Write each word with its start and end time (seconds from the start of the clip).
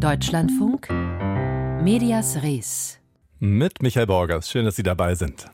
Deutschlandfunk 0.00 0.88
Medias 1.82 2.42
Res. 2.42 2.98
Mit 3.38 3.82
Michael 3.82 4.06
Borgers. 4.06 4.50
Schön, 4.50 4.64
dass 4.64 4.76
Sie 4.76 4.82
dabei 4.82 5.14
sind. 5.14 5.50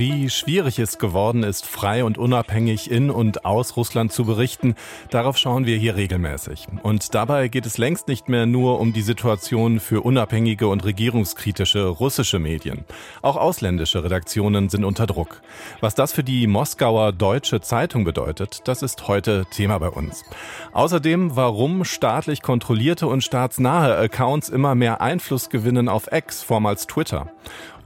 Wie 0.00 0.30
schwierig 0.30 0.78
es 0.78 0.96
geworden 0.96 1.42
ist, 1.42 1.66
frei 1.66 2.04
und 2.04 2.16
unabhängig 2.16 2.90
in 2.90 3.10
und 3.10 3.44
aus 3.44 3.76
Russland 3.76 4.14
zu 4.14 4.24
berichten, 4.24 4.74
darauf 5.10 5.36
schauen 5.36 5.66
wir 5.66 5.76
hier 5.76 5.94
regelmäßig. 5.94 6.68
Und 6.82 7.14
dabei 7.14 7.48
geht 7.48 7.66
es 7.66 7.76
längst 7.76 8.08
nicht 8.08 8.30
mehr 8.30 8.46
nur 8.46 8.80
um 8.80 8.94
die 8.94 9.02
Situation 9.02 9.78
für 9.78 10.00
unabhängige 10.00 10.68
und 10.68 10.86
regierungskritische 10.86 11.84
russische 11.86 12.38
Medien. 12.38 12.86
Auch 13.20 13.36
ausländische 13.36 14.02
Redaktionen 14.02 14.70
sind 14.70 14.86
unter 14.86 15.06
Druck. 15.06 15.42
Was 15.80 15.94
das 15.94 16.14
für 16.14 16.24
die 16.24 16.46
Moskauer 16.46 17.12
Deutsche 17.12 17.60
Zeitung 17.60 18.04
bedeutet, 18.04 18.62
das 18.64 18.82
ist 18.82 19.06
heute 19.06 19.44
Thema 19.50 19.76
bei 19.80 19.90
uns. 19.90 20.24
Außerdem, 20.72 21.36
warum 21.36 21.84
staatlich 21.84 22.40
kontrollierte 22.40 23.06
und 23.06 23.22
staatsnahe 23.22 23.98
Accounts 23.98 24.48
immer 24.48 24.74
mehr 24.74 25.02
Einfluss 25.02 25.50
gewinnen 25.50 25.90
auf 25.90 26.10
X, 26.10 26.42
vormals 26.42 26.86
Twitter. 26.86 27.30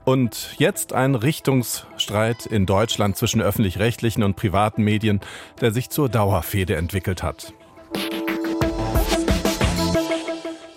Und 0.05 0.55
jetzt 0.59 0.93
ein 0.93 1.15
Richtungsstreit 1.15 2.45
in 2.45 2.67
Deutschland 2.67 3.17
zwischen 3.17 3.41
öffentlich-rechtlichen 3.41 4.21
und 4.21 4.35
privaten 4.35 4.83
Medien, 4.83 5.19
der 5.61 5.71
sich 5.71 5.89
zur 5.89 6.09
Dauerfehde 6.09 6.75
entwickelt 6.75 7.23
hat. 7.23 7.53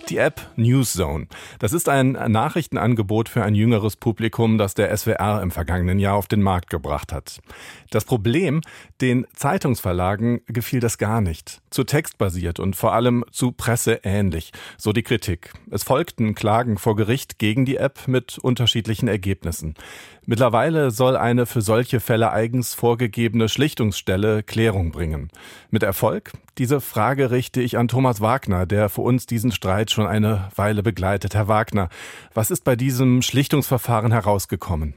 Die 0.09 0.17
App 0.17 0.41
Newszone. 0.57 1.27
Das 1.59 1.75
ist 1.75 1.89
ein 1.89 2.13
Nachrichtenangebot 2.13 3.29
für 3.29 3.43
ein 3.43 3.55
jüngeres 3.55 3.97
Publikum, 3.97 4.57
das 4.57 4.73
der 4.73 4.97
SWR 4.97 5.43
im 5.43 5.51
vergangenen 5.51 5.99
Jahr 5.99 6.15
auf 6.15 6.29
den 6.29 6.41
Markt 6.41 6.71
gebracht 6.71 7.13
hat. 7.13 7.41
Das 7.91 8.07
Problem, 8.07 8.63
den 9.03 9.27
Zeitungsverlagen 9.35 10.41
gefiel 10.47 10.81
das 10.81 10.97
gar 10.97 11.21
nicht. 11.21 11.61
Zu 11.71 11.85
textbasiert 11.85 12.59
und 12.59 12.75
vor 12.75 12.95
allem 12.95 13.25
zu 13.31 13.53
presseähnlich, 13.53 14.53
so 14.79 14.93
die 14.93 15.03
Kritik. 15.03 15.53
Es 15.71 15.83
folgten 15.83 16.35
Klagen 16.35 16.79
vor 16.79 16.97
Gericht 16.97 17.39
gegen 17.39 17.67
die 17.67 17.77
App 17.77 18.09
mit 18.09 18.39
unterschiedlichen 18.39 19.09
Ergebnissen. 19.09 19.75
Mittlerweile 20.31 20.91
soll 20.91 21.17
eine 21.17 21.47
für 21.47 21.63
solche 21.63 22.01
Fälle 22.01 22.31
eigens 22.33 22.75
vorgegebene 22.75 23.49
Schlichtungsstelle 23.49 24.43
Klärung 24.43 24.91
bringen. 24.91 25.31
Mit 25.71 25.83
Erfolg? 25.83 26.33
Diese 26.59 26.83
Frage 26.83 27.31
richte 27.31 27.63
ich 27.63 27.79
an 27.79 27.89
Thomas 27.89 28.21
Wagner, 28.21 28.67
der 28.67 28.91
für 28.91 29.01
uns 29.01 29.25
diesen 29.25 29.53
Streit 29.53 29.91
schon 29.99 30.07
eine 30.07 30.49
Weile 30.55 30.85
begleitet. 30.85 31.35
Herr 31.35 31.49
Wagner, 31.49 31.89
was 32.33 32.53
ist 32.53 32.63
bei 32.63 32.77
diesem 32.77 33.21
Schlichtungsverfahren 33.21 34.13
herausgekommen? 34.13 34.95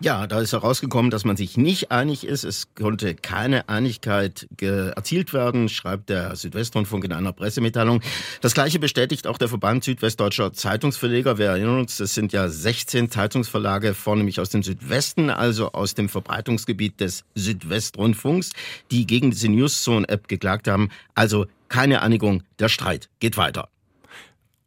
Ja, 0.00 0.28
da 0.28 0.40
ist 0.40 0.52
herausgekommen, 0.52 1.10
dass 1.10 1.24
man 1.24 1.36
sich 1.36 1.56
nicht 1.56 1.90
einig 1.90 2.24
ist. 2.24 2.44
Es 2.44 2.74
konnte 2.74 3.16
keine 3.16 3.68
Einigkeit 3.68 4.48
erzielt 4.60 5.32
werden, 5.32 5.68
schreibt 5.68 6.08
der 6.08 6.36
Südwestrundfunk 6.36 7.04
in 7.04 7.12
einer 7.12 7.32
Pressemitteilung. 7.32 8.00
Das 8.42 8.54
gleiche 8.54 8.78
bestätigt 8.78 9.26
auch 9.26 9.38
der 9.38 9.48
Verband 9.48 9.82
Südwestdeutscher 9.82 10.52
Zeitungsverleger. 10.52 11.36
Wir 11.38 11.46
erinnern 11.46 11.80
uns, 11.80 11.96
das 11.96 12.14
sind 12.14 12.32
ja 12.32 12.48
16 12.48 13.10
Zeitungsverlage, 13.10 13.94
vornehmlich 13.94 14.38
aus 14.38 14.50
dem 14.50 14.62
Südwesten, 14.62 15.30
also 15.30 15.72
aus 15.72 15.94
dem 15.94 16.08
Verbreitungsgebiet 16.08 17.00
des 17.00 17.24
Südwestrundfunks, 17.34 18.50
die 18.92 19.06
gegen 19.06 19.32
diese 19.32 19.48
Newszone-App 19.48 20.28
geklagt 20.28 20.68
haben. 20.68 20.90
Also 21.16 21.46
keine 21.68 22.02
Einigung, 22.02 22.44
der 22.60 22.68
Streit 22.68 23.08
geht 23.18 23.36
weiter. 23.36 23.68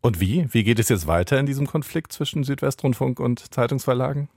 Und 0.07 0.21
wie? 0.21 0.47
Wie 0.51 0.63
geht 0.63 0.79
es 0.79 0.87
jetzt 0.87 1.05
weiter 1.05 1.37
in 1.37 1.45
diesem 1.45 1.67
Konflikt 1.67 2.13
zwischen 2.13 2.45
Südwestrundfunk 2.45 3.19
und 3.19 3.53
Zeitungsverlagen? 3.53 4.29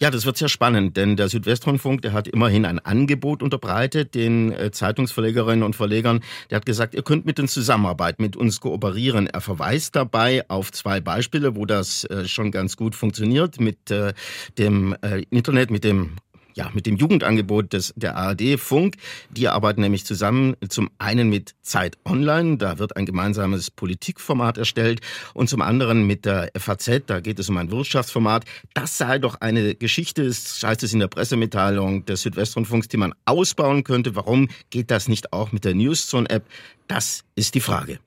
Ja, 0.00 0.10
das 0.10 0.26
wird 0.26 0.36
sehr 0.36 0.48
spannend, 0.48 0.96
denn 0.96 1.16
der 1.16 1.28
Südwestrundfunk, 1.28 2.02
der 2.02 2.12
hat 2.12 2.26
immerhin 2.26 2.64
ein 2.64 2.80
Angebot 2.80 3.40
unterbreitet 3.40 4.16
den 4.16 4.50
äh, 4.50 4.72
Zeitungsverlegerinnen 4.72 5.62
und 5.62 5.76
Verlegern. 5.76 6.24
Der 6.50 6.56
hat 6.56 6.66
gesagt, 6.66 6.94
ihr 6.94 7.04
könnt 7.04 7.24
mit 7.24 7.38
uns 7.38 7.54
zusammenarbeiten, 7.54 8.20
mit 8.20 8.36
uns 8.36 8.58
kooperieren. 8.58 9.28
Er 9.28 9.40
verweist 9.40 9.94
dabei 9.94 10.44
auf 10.50 10.72
zwei 10.72 11.00
Beispiele, 11.00 11.54
wo 11.54 11.66
das 11.66 12.02
äh, 12.06 12.26
schon 12.26 12.50
ganz 12.50 12.76
gut 12.76 12.96
funktioniert 12.96 13.60
mit 13.60 13.92
äh, 13.92 14.14
dem 14.58 14.96
Internet, 15.30 15.70
mit 15.70 15.84
dem 15.84 16.16
ja, 16.54 16.70
mit 16.72 16.86
dem 16.86 16.96
Jugendangebot 16.96 17.72
des, 17.72 17.92
der 17.96 18.16
ARD 18.16 18.58
Funk. 18.58 18.96
Die 19.30 19.48
arbeiten 19.48 19.80
nämlich 19.80 20.04
zusammen 20.04 20.56
zum 20.68 20.90
einen 20.98 21.28
mit 21.28 21.54
Zeit 21.62 21.96
Online, 22.04 22.56
da 22.56 22.78
wird 22.78 22.96
ein 22.96 23.06
gemeinsames 23.06 23.70
Politikformat 23.70 24.58
erstellt 24.58 25.00
und 25.34 25.48
zum 25.48 25.62
anderen 25.62 26.06
mit 26.06 26.24
der 26.24 26.50
FAZ, 26.56 27.02
da 27.06 27.20
geht 27.20 27.38
es 27.38 27.48
um 27.48 27.56
ein 27.56 27.70
Wirtschaftsformat. 27.70 28.44
Das 28.74 28.98
sei 28.98 29.18
doch 29.18 29.40
eine 29.40 29.74
Geschichte, 29.74 30.26
das 30.26 30.62
heißt 30.62 30.82
es 30.82 30.92
in 30.92 31.00
der 31.00 31.08
Pressemitteilung 31.08 32.04
des 32.04 32.22
Südwestrundfunks, 32.22 32.88
die 32.88 32.96
man 32.96 33.14
ausbauen 33.24 33.84
könnte. 33.84 34.16
Warum 34.16 34.48
geht 34.70 34.90
das 34.90 35.08
nicht 35.08 35.32
auch 35.32 35.52
mit 35.52 35.64
der 35.64 35.74
Newszone-App? 35.74 36.44
Das 36.88 37.24
ist 37.34 37.54
die 37.54 37.60
Frage. 37.60 37.98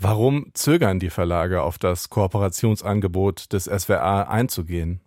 Warum 0.00 0.46
zögern 0.54 1.00
die 1.00 1.10
Verlage 1.10 1.62
auf 1.62 1.76
das 1.76 2.08
Kooperationsangebot 2.08 3.52
des 3.52 3.64
SWR 3.64 4.30
einzugehen? 4.30 5.00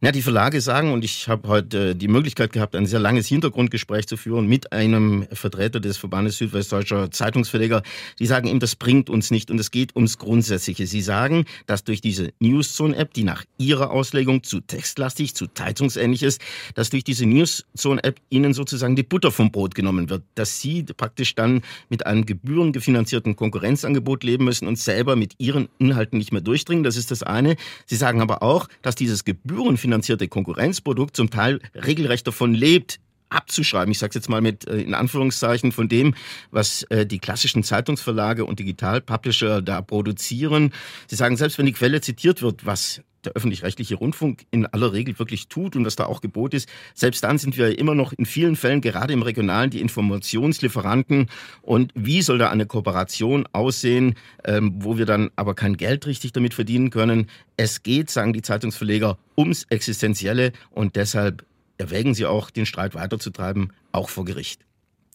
Na, 0.00 0.12
die 0.12 0.22
Verlage 0.22 0.60
sagen, 0.60 0.92
und 0.92 1.04
ich 1.04 1.28
habe 1.28 1.48
heute 1.48 1.94
die 1.94 2.08
Möglichkeit 2.08 2.52
gehabt, 2.52 2.76
ein 2.76 2.86
sehr 2.86 3.00
langes 3.00 3.26
Hintergrundgespräch 3.26 4.06
zu 4.06 4.16
führen 4.16 4.46
mit 4.46 4.72
einem 4.72 5.26
Vertreter 5.32 5.80
des 5.80 5.96
Verbandes 5.96 6.38
Südwestdeutscher 6.38 7.10
Zeitungsverleger. 7.10 7.82
Die 8.18 8.26
sagen 8.26 8.48
ihm, 8.48 8.60
das 8.60 8.76
bringt 8.76 9.08
uns 9.08 9.30
nicht 9.30 9.50
und 9.50 9.58
es 9.58 9.70
geht 9.70 9.96
ums 9.96 10.18
Grundsätzliche. 10.18 10.86
Sie 10.86 11.00
sagen, 11.00 11.44
dass 11.66 11.84
durch 11.84 12.00
diese 12.00 12.32
Newszone-App, 12.40 13.14
die 13.14 13.24
nach 13.24 13.44
ihrer 13.58 13.90
Auslegung 13.90 14.42
zu 14.42 14.60
textlastig, 14.60 15.34
zu 15.34 15.46
zeitungsähnlich 15.46 16.22
ist, 16.22 16.40
dass 16.74 16.90
durch 16.90 17.04
diese 17.04 17.26
Newszone-App 17.26 18.20
ihnen 18.30 18.52
sozusagen 18.52 18.96
die 18.96 19.02
Butter 19.02 19.30
vom 19.30 19.50
Brot 19.50 19.74
genommen 19.74 20.10
wird, 20.10 20.22
dass 20.34 20.60
sie 20.60 20.82
praktisch 20.82 21.34
dann 21.34 21.62
mit 21.88 22.06
einem 22.06 22.26
gebührengefinanzierten 22.26 23.36
Konkurrenzangebot 23.36 24.24
leben 24.24 24.44
müssen 24.44 24.68
und 24.68 24.78
selber 24.78 25.16
mit 25.16 25.34
ihren 25.38 25.68
Inhalten 25.78 26.18
nicht 26.18 26.32
mehr 26.32 26.42
durchdringen. 26.42 26.84
Das 26.84 26.96
ist 26.96 27.10
das 27.10 27.22
eine. 27.22 27.56
Sie 27.86 27.96
sagen 27.96 28.20
aber 28.20 28.42
auch, 28.42 28.68
dass 28.82 28.94
dieses 28.94 29.24
Gebühren 29.24 29.63
gebührenfinanzierte 29.64 30.28
Konkurrenzprodukt 30.28 31.16
zum 31.16 31.30
Teil 31.30 31.58
regelrecht 31.74 32.26
davon 32.26 32.52
lebt, 32.52 33.00
abzuschreiben. 33.30 33.90
Ich 33.90 33.98
sage 33.98 34.10
es 34.10 34.14
jetzt 34.14 34.28
mal 34.28 34.42
mit 34.42 34.68
äh, 34.68 34.76
in 34.76 34.94
Anführungszeichen 34.94 35.72
von 35.72 35.88
dem, 35.88 36.14
was 36.50 36.82
äh, 36.84 37.06
die 37.06 37.18
klassischen 37.18 37.62
Zeitungsverlage 37.62 38.44
und 38.44 38.58
Digitalpublisher 38.58 39.62
da 39.62 39.80
produzieren. 39.80 40.72
Sie 41.08 41.16
sagen, 41.16 41.36
selbst 41.36 41.58
wenn 41.58 41.66
die 41.66 41.72
Quelle 41.72 42.02
zitiert 42.02 42.42
wird, 42.42 42.66
was 42.66 43.00
der 43.26 43.32
öffentlich-rechtliche 43.34 43.96
Rundfunk 43.96 44.46
in 44.50 44.66
aller 44.66 44.92
Regel 44.92 45.18
wirklich 45.18 45.48
tut 45.48 45.76
und 45.76 45.84
was 45.84 45.96
da 45.96 46.06
auch 46.06 46.20
Gebot 46.20 46.54
ist, 46.54 46.68
selbst 46.94 47.24
dann 47.24 47.38
sind 47.38 47.56
wir 47.56 47.78
immer 47.78 47.94
noch 47.94 48.12
in 48.12 48.26
vielen 48.26 48.56
Fällen, 48.56 48.80
gerade 48.80 49.12
im 49.12 49.22
Regionalen, 49.22 49.70
die 49.70 49.80
Informationslieferanten. 49.80 51.28
Und 51.62 51.92
wie 51.94 52.22
soll 52.22 52.38
da 52.38 52.50
eine 52.50 52.66
Kooperation 52.66 53.46
aussehen, 53.52 54.14
ähm, 54.44 54.74
wo 54.78 54.98
wir 54.98 55.06
dann 55.06 55.30
aber 55.36 55.54
kein 55.54 55.76
Geld 55.76 56.06
richtig 56.06 56.32
damit 56.32 56.54
verdienen 56.54 56.90
können? 56.90 57.28
Es 57.56 57.82
geht, 57.82 58.10
sagen 58.10 58.32
die 58.32 58.42
Zeitungsverleger, 58.42 59.18
ums 59.36 59.64
Existenzielle 59.70 60.52
und 60.70 60.96
deshalb 60.96 61.44
erwägen 61.78 62.14
sie 62.14 62.26
auch, 62.26 62.50
den 62.50 62.66
Streit 62.66 62.94
weiterzutreiben, 62.94 63.72
auch 63.92 64.08
vor 64.08 64.24
Gericht. 64.24 64.64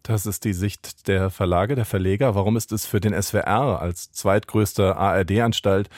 Das 0.04 0.26
ist 0.26 0.46
die 0.46 0.54
Sicht 0.54 1.08
der 1.08 1.30
Verlage, 1.30 1.76
der 1.76 1.86
Verleger. 1.86 2.34
Warum 2.36 2.58
ist 2.58 2.72
es 2.72 2.86
für 2.86 3.00
den 3.00 3.20
SWR 3.22 3.82
als 3.82 4.12
zweitgrößte 4.12 4.96
ARD-Anstalt 4.96 5.90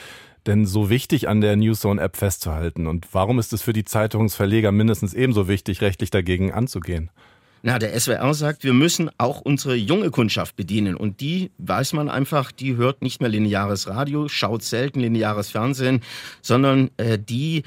denn 0.47 0.66
so 0.66 0.90
wichtig 0.90 1.28
an 1.28 1.41
der 1.41 1.56
Newszone-App 1.56 2.18
festzuhalten? 2.18 2.88
Und 2.88 3.07
warum 3.12 3.40
ist 3.40 3.53
es 3.53 3.62
für 3.62 3.74
die 3.74 3.85
Zeitungsverleger 3.85 4.72
mindestens 4.72 5.13
ebenso 5.13 5.47
wichtig, 5.47 5.81
rechtlich 5.81 6.09
dagegen 6.09 6.52
anzugehen? 6.52 7.12
Na, 7.63 7.78
der 7.78 7.97
SWR 8.00 8.34
sagt, 8.34 8.63
wir 8.63 8.74
müssen 8.74 9.12
auch 9.19 9.41
unsere 9.41 9.75
junge 9.75 10.09
Kundschaft 10.09 10.56
bedienen. 10.56 10.96
Und 10.96 11.22
die 11.22 11.52
weiß 11.59 11.94
man 11.94 12.09
einfach, 12.09 12.52
die 12.52 12.75
hört 12.75 13.03
nicht 13.03 13.22
mehr 13.22 13.29
lineares 13.29 13.88
Radio, 13.88 14.28
schaut 14.28 14.63
selten 14.63 15.00
lineares 15.00 15.52
Fernsehen, 15.52 16.02
sondern 16.41 16.90
äh, 16.97 17.19
die 17.19 17.63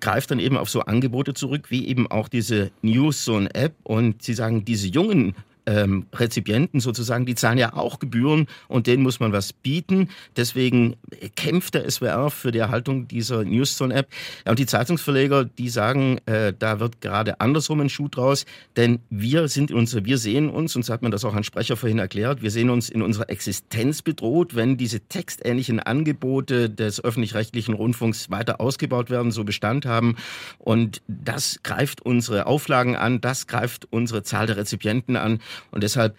greift 0.00 0.30
dann 0.30 0.40
eben 0.40 0.58
auf 0.58 0.68
so 0.68 0.80
Angebote 0.80 1.32
zurück, 1.32 1.70
wie 1.70 1.88
eben 1.88 2.10
auch 2.10 2.28
diese 2.28 2.70
Newszone-App. 2.82 3.74
Und 3.82 4.22
sie 4.22 4.34
sagen, 4.34 4.66
diese 4.66 4.88
jungen 4.88 5.34
ähm, 5.66 6.06
Rezipienten 6.14 6.80
sozusagen, 6.80 7.26
die 7.26 7.34
zahlen 7.34 7.58
ja 7.58 7.74
auch 7.74 7.98
Gebühren 7.98 8.46
und 8.68 8.86
denen 8.86 9.02
muss 9.02 9.20
man 9.20 9.32
was 9.32 9.52
bieten. 9.52 10.08
Deswegen 10.36 10.96
kämpft 11.36 11.74
der 11.74 11.90
SWR 11.90 12.30
für 12.30 12.52
die 12.52 12.58
Erhaltung 12.58 13.08
dieser 13.08 13.44
Newszone-App. 13.44 14.08
Ja, 14.44 14.50
und 14.50 14.58
die 14.58 14.66
Zeitungsverleger, 14.66 15.44
die 15.44 15.68
sagen, 15.68 16.18
äh, 16.26 16.52
da 16.58 16.80
wird 16.80 17.00
gerade 17.00 17.40
andersrum 17.40 17.80
ein 17.80 17.88
Schuh 17.88 18.08
draus, 18.08 18.46
denn 18.76 19.00
wir 19.10 19.48
sind 19.48 19.70
in 19.70 19.76
unserer, 19.76 20.04
wir 20.04 20.18
sehen 20.18 20.48
uns, 20.48 20.76
und 20.76 20.84
so 20.84 20.92
hat 20.92 21.02
man 21.02 21.10
das 21.10 21.24
auch 21.24 21.34
ein 21.34 21.44
Sprecher 21.44 21.76
vorhin 21.76 21.98
erklärt, 21.98 22.42
wir 22.42 22.50
sehen 22.50 22.70
uns 22.70 22.88
in 22.88 23.02
unserer 23.02 23.30
Existenz 23.30 24.02
bedroht, 24.02 24.54
wenn 24.54 24.76
diese 24.76 25.00
textähnlichen 25.00 25.80
Angebote 25.80 26.70
des 26.70 27.02
öffentlich-rechtlichen 27.02 27.74
Rundfunks 27.74 28.30
weiter 28.30 28.60
ausgebaut 28.60 29.10
werden, 29.10 29.30
so 29.32 29.44
Bestand 29.44 29.86
haben. 29.86 30.16
Und 30.58 31.02
das 31.08 31.60
greift 31.62 32.02
unsere 32.02 32.46
Auflagen 32.46 32.96
an, 32.96 33.20
das 33.20 33.46
greift 33.46 33.86
unsere 33.90 34.22
Zahl 34.22 34.46
der 34.46 34.56
Rezipienten 34.56 35.16
an. 35.16 35.40
Und 35.70 35.82
deshalb 35.82 36.16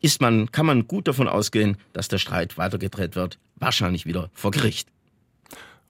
ist 0.00 0.20
man, 0.20 0.52
kann 0.52 0.66
man 0.66 0.86
gut 0.86 1.08
davon 1.08 1.28
ausgehen, 1.28 1.78
dass 1.92 2.08
der 2.08 2.18
Streit 2.18 2.58
weitergedreht 2.58 3.16
wird, 3.16 3.38
wahrscheinlich 3.56 4.06
wieder 4.06 4.30
vor 4.34 4.50
Gericht. 4.50 4.88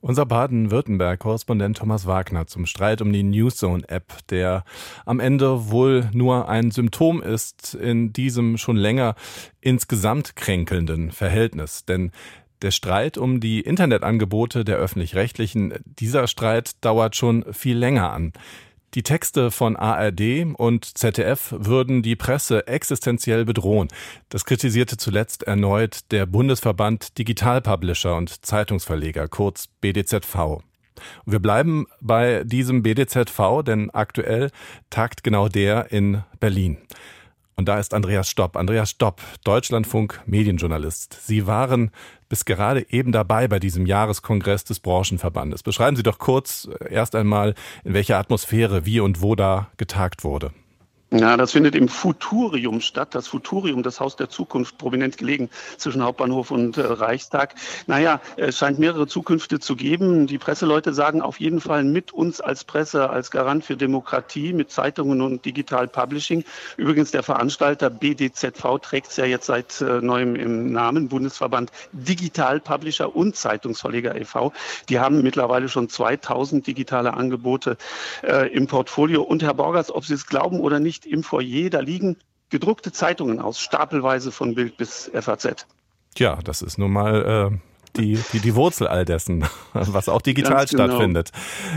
Unser 0.00 0.26
Baden-Württemberg-Korrespondent 0.26 1.78
Thomas 1.78 2.06
Wagner 2.06 2.46
zum 2.46 2.66
Streit 2.66 3.00
um 3.00 3.10
die 3.10 3.22
Newszone-App, 3.22 4.26
der 4.28 4.64
am 5.06 5.18
Ende 5.18 5.70
wohl 5.70 6.10
nur 6.12 6.46
ein 6.46 6.70
Symptom 6.70 7.22
ist 7.22 7.74
in 7.74 8.12
diesem 8.12 8.58
schon 8.58 8.76
länger 8.76 9.14
insgesamt 9.62 10.36
kränkelnden 10.36 11.10
Verhältnis. 11.10 11.86
Denn 11.86 12.12
der 12.60 12.70
Streit 12.70 13.16
um 13.16 13.40
die 13.40 13.62
Internetangebote 13.62 14.64
der 14.64 14.76
öffentlich-rechtlichen, 14.76 15.72
dieser 15.86 16.26
Streit 16.26 16.84
dauert 16.84 17.16
schon 17.16 17.50
viel 17.54 17.78
länger 17.78 18.12
an. 18.12 18.34
Die 18.94 19.02
Texte 19.02 19.50
von 19.50 19.74
ARD 19.74 20.54
und 20.54 20.84
ZDF 20.84 21.52
würden 21.58 22.02
die 22.02 22.14
Presse 22.14 22.68
existenziell 22.68 23.44
bedrohen. 23.44 23.88
Das 24.28 24.44
kritisierte 24.44 24.96
zuletzt 24.96 25.42
erneut 25.42 26.12
der 26.12 26.26
Bundesverband 26.26 27.18
Digital 27.18 27.60
Publisher 27.60 28.14
und 28.14 28.46
Zeitungsverleger, 28.46 29.26
kurz 29.26 29.66
BDZV. 29.80 30.62
wir 31.26 31.40
bleiben 31.40 31.86
bei 32.00 32.44
diesem 32.44 32.84
BDZV, 32.84 33.64
denn 33.66 33.90
aktuell 33.90 34.52
tagt 34.90 35.24
genau 35.24 35.48
der 35.48 35.90
in 35.90 36.22
Berlin. 36.38 36.78
Und 37.56 37.68
da 37.68 37.78
ist 37.78 37.94
Andreas 37.94 38.28
Stopp. 38.28 38.56
Andreas 38.56 38.90
Stopp, 38.90 39.20
Deutschlandfunk 39.44 40.20
Medienjournalist. 40.26 41.18
Sie 41.24 41.46
waren 41.46 41.90
bis 42.28 42.44
gerade 42.44 42.86
eben 42.90 43.12
dabei 43.12 43.46
bei 43.46 43.60
diesem 43.60 43.86
Jahreskongress 43.86 44.64
des 44.64 44.80
Branchenverbandes. 44.80 45.62
Beschreiben 45.62 45.96
Sie 45.96 46.02
doch 46.02 46.18
kurz 46.18 46.68
äh, 46.80 46.92
erst 46.92 47.14
einmal, 47.14 47.54
in 47.84 47.94
welcher 47.94 48.18
Atmosphäre, 48.18 48.86
wie 48.86 49.00
und 49.00 49.22
wo 49.22 49.34
da 49.34 49.68
getagt 49.76 50.24
wurde. 50.24 50.52
Ja, 51.16 51.36
das 51.36 51.52
findet 51.52 51.76
im 51.76 51.86
Futurium 51.86 52.80
statt. 52.80 53.14
Das 53.14 53.28
Futurium, 53.28 53.84
das 53.84 54.00
Haus 54.00 54.16
der 54.16 54.30
Zukunft, 54.30 54.78
prominent 54.78 55.16
gelegen 55.16 55.48
zwischen 55.76 56.02
Hauptbahnhof 56.02 56.50
und 56.50 56.76
äh, 56.76 56.80
Reichstag. 56.80 57.54
Naja, 57.86 58.20
es 58.36 58.58
scheint 58.58 58.80
mehrere 58.80 59.06
Zukünfte 59.06 59.60
zu 59.60 59.76
geben. 59.76 60.26
Die 60.26 60.38
Presseleute 60.38 60.92
sagen 60.92 61.22
auf 61.22 61.38
jeden 61.38 61.60
Fall 61.60 61.84
mit 61.84 62.10
uns 62.10 62.40
als 62.40 62.64
Presse, 62.64 63.10
als 63.10 63.30
Garant 63.30 63.64
für 63.64 63.76
Demokratie, 63.76 64.52
mit 64.52 64.72
Zeitungen 64.72 65.20
und 65.20 65.44
Digital 65.44 65.86
Publishing. 65.86 66.42
Übrigens, 66.76 67.12
der 67.12 67.22
Veranstalter 67.22 67.90
BDZV 67.90 68.80
trägt 68.82 69.10
es 69.10 69.16
ja 69.16 69.24
jetzt 69.24 69.46
seit 69.46 69.80
äh, 69.82 70.00
neuem 70.00 70.34
im 70.34 70.72
Namen, 70.72 71.08
Bundesverband 71.08 71.70
Digital 71.92 72.58
Publisher 72.58 73.14
und 73.14 73.36
Zeitungsverleger 73.36 74.16
e.V. 74.16 74.52
Die 74.88 74.98
haben 74.98 75.22
mittlerweile 75.22 75.68
schon 75.68 75.88
2000 75.88 76.66
digitale 76.66 77.14
Angebote 77.14 77.76
äh, 78.24 78.52
im 78.52 78.66
Portfolio. 78.66 79.22
Und 79.22 79.44
Herr 79.44 79.54
Borgers, 79.54 79.94
ob 79.94 80.04
Sie 80.04 80.14
es 80.14 80.26
glauben 80.26 80.58
oder 80.58 80.80
nicht, 80.80 81.03
im 81.06 81.22
Foyer, 81.22 81.70
da 81.70 81.80
liegen 81.80 82.16
gedruckte 82.50 82.92
Zeitungen 82.92 83.40
aus, 83.40 83.58
stapelweise 83.60 84.30
von 84.30 84.54
Bild 84.54 84.76
bis 84.76 85.10
FAZ. 85.12 85.66
Tja, 86.14 86.38
das 86.44 86.62
ist 86.62 86.78
nun 86.78 86.92
mal 86.92 87.50
äh, 87.52 87.58
die, 87.96 88.18
die, 88.32 88.40
die 88.40 88.54
Wurzel 88.54 88.88
all 88.88 89.04
dessen, 89.04 89.44
was 89.72 90.08
auch 90.08 90.22
digital 90.22 90.66
genau. 90.66 90.84
stattfindet. 90.84 91.30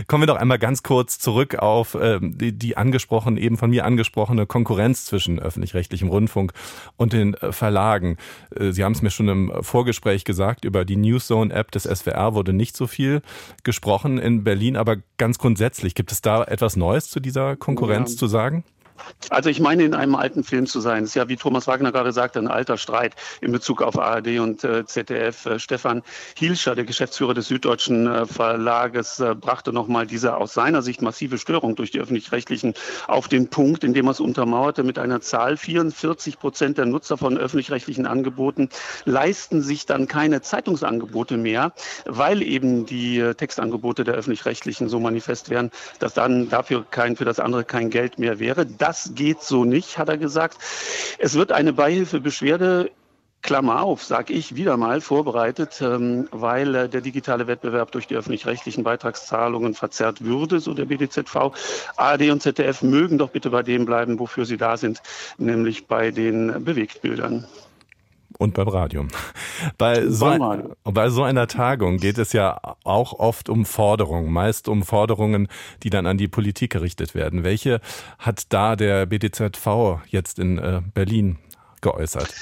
Kommen 0.08 0.24
wir 0.24 0.28
doch 0.28 0.38
einmal 0.38 0.60
ganz 0.60 0.84
kurz 0.84 1.20
zurück 1.20 1.56
auf 1.56 1.96
äh, 1.96 2.20
die, 2.22 2.52
die 2.52 2.78
angesprochen, 2.78 3.38
eben 3.38 3.58
von 3.58 3.70
mir 3.70 3.86
angesprochene 3.86 4.46
Konkurrenz 4.46 5.06
zwischen 5.06 5.40
öffentlich-rechtlichem 5.40 6.10
Rundfunk 6.10 6.54
und 6.96 7.14
den 7.14 7.36
äh, 7.36 7.52
Verlagen. 7.52 8.18
Äh, 8.56 8.72
Sie 8.72 8.84
haben 8.84 8.94
es 8.94 9.02
mir 9.02 9.12
schon 9.12 9.28
im 9.28 9.52
Vorgespräch 9.62 10.24
gesagt, 10.26 10.66
über 10.66 10.86
die 10.86 10.96
Newszone-App 10.96 11.72
des 11.72 11.84
SWR 11.84 12.34
wurde 12.34 12.54
nicht 12.54 12.76
so 12.76 12.88
viel 12.88 13.22
gesprochen 13.64 14.18
in 14.18 14.44
Berlin, 14.44 14.76
aber 14.76 14.98
ganz 15.18 15.38
grundsätzlich, 15.38 15.96
gibt 15.96 16.12
es 16.12 16.22
da 16.22 16.44
etwas 16.44 16.76
Neues 16.76 17.10
zu 17.10 17.20
dieser 17.20 17.56
Konkurrenz 17.56 18.14
ja. 18.14 18.18
zu 18.18 18.28
sagen? 18.28 18.64
Also 19.30 19.50
ich 19.50 19.60
meine, 19.60 19.84
in 19.84 19.94
einem 19.94 20.16
alten 20.16 20.44
Film 20.44 20.66
zu 20.68 20.80
sein. 20.80 21.04
Das 21.04 21.12
ist 21.12 21.16
ja, 21.16 21.28
wie 21.30 21.36
Thomas 21.36 21.68
Wagner 21.68 21.92
gerade 21.92 22.12
sagte, 22.12 22.40
ein 22.40 22.48
alter 22.48 22.78
Streit 22.78 23.16
in 23.42 23.52
Bezug 23.52 23.82
auf 23.82 23.98
ARD 23.98 24.40
und 24.40 24.64
äh, 24.64 24.86
ZDF. 24.86 25.46
Äh, 25.46 25.60
Stefan 25.60 26.04
Hielscher, 26.38 26.76
der 26.76 26.86
Geschäftsführer 26.86 27.34
des 27.34 27.48
Süddeutschen 27.48 28.08
äh, 28.08 28.26
Verlages, 28.26 29.20
äh, 29.20 29.36
brachte 29.36 29.74
nochmal 29.74 30.08
diese 30.08 30.38
aus 30.38 30.54
seiner 30.54 30.82
Sicht 30.82 31.02
massive 31.02 31.38
Störung 31.38 31.76
durch 31.76 31.92
die 31.92 32.00
Öffentlich-Rechtlichen 32.00 32.74
auf 33.08 33.28
den 33.28 33.50
Punkt, 33.50 33.84
indem 33.84 34.08
er 34.08 34.12
es 34.12 34.20
untermauerte 34.20 34.84
mit 34.84 35.00
einer 35.00 35.22
Zahl. 35.22 35.58
44 35.58 36.40
Prozent 36.40 36.78
der 36.78 36.86
Nutzer 36.86 37.18
von 37.18 37.38
öffentlich-rechtlichen 37.38 38.06
Angeboten 38.06 38.70
leisten 39.06 39.62
sich 39.62 39.86
dann 39.86 40.08
keine 40.08 40.42
Zeitungsangebote 40.42 41.38
mehr, 41.38 41.74
weil 42.06 42.42
eben 42.42 42.86
die 42.86 43.20
äh, 43.20 43.34
Textangebote 43.34 44.04
der 44.04 44.16
Öffentlich-Rechtlichen 44.16 44.90
so 44.90 45.00
manifest 45.00 45.50
wären, 45.50 45.72
dass 46.00 46.14
dann 46.14 46.50
dafür 46.50 46.86
kein, 46.90 47.16
für 47.16 47.26
das 47.26 47.40
andere 47.40 47.64
kein 47.64 47.90
Geld 47.90 48.20
mehr 48.20 48.40
wäre. 48.40 48.66
Das 48.66 48.87
geht 49.16 49.42
so 49.42 49.66
nicht, 49.66 49.98
hat 49.98 50.10
er 50.10 50.18
gesagt. 50.18 50.58
Es 51.20 51.36
wird 51.36 51.52
eine 51.52 51.74
Beihilfebeschwerde 51.74 52.92
Klammer 53.42 53.82
auf, 53.82 54.04
sage 54.04 54.34
ich 54.34 54.56
wieder 54.56 54.78
mal, 54.78 55.00
vorbereitet, 55.00 55.80
ähm, 55.82 56.28
weil 56.32 56.76
äh, 56.76 56.90
der 56.90 57.02
digitale 57.02 57.48
Wettbewerb 57.48 57.92
durch 57.92 58.08
die 58.08 58.16
öffentlich-rechtlichen 58.16 58.84
Beitragszahlungen 58.84 59.74
verzerrt 59.74 60.24
würde, 60.24 60.60
so 60.60 60.74
der 60.74 60.86
BDZV. 60.86 61.52
ARD 61.96 62.30
und 62.32 62.42
ZDF 62.42 62.82
mögen 62.82 63.18
doch 63.18 63.30
bitte 63.30 63.50
bei 63.50 63.64
dem 63.64 63.86
bleiben, 63.86 64.20
wofür 64.20 64.46
sie 64.46 64.58
da 64.58 64.76
sind, 64.76 65.02
nämlich 65.38 65.88
bei 65.88 66.12
den 66.12 66.64
Bewegtbildern 66.64 67.48
und 68.38 68.54
beim 68.54 68.68
Radio. 68.68 69.06
Bei 69.78 70.08
so, 70.08 70.26
ein, 70.26 70.70
bei 70.84 71.10
so 71.10 71.24
einer 71.24 71.48
Tagung 71.48 71.98
geht 71.98 72.18
es 72.18 72.34
ja 72.34 72.60
auch 72.84 73.14
oft 73.14 73.50
um 73.50 73.66
Forderungen, 73.66 74.32
meist 74.32 74.68
um 74.68 74.84
Forderungen, 74.84 75.48
die 75.84 75.90
dann 75.90 76.06
an 76.06 76.18
die 76.18 76.28
Politik 76.28 76.72
gerichtet 76.72 77.16
werden. 77.16 77.44
Welche 77.44 77.82
hat 78.20 78.54
da 78.54 78.76
der 78.76 79.06
BDZV 79.06 80.00
jetzt 80.08 80.40
in 80.40 80.58
äh, 80.58 80.82
Berlin 80.94 81.38
geäußert? 81.82 82.34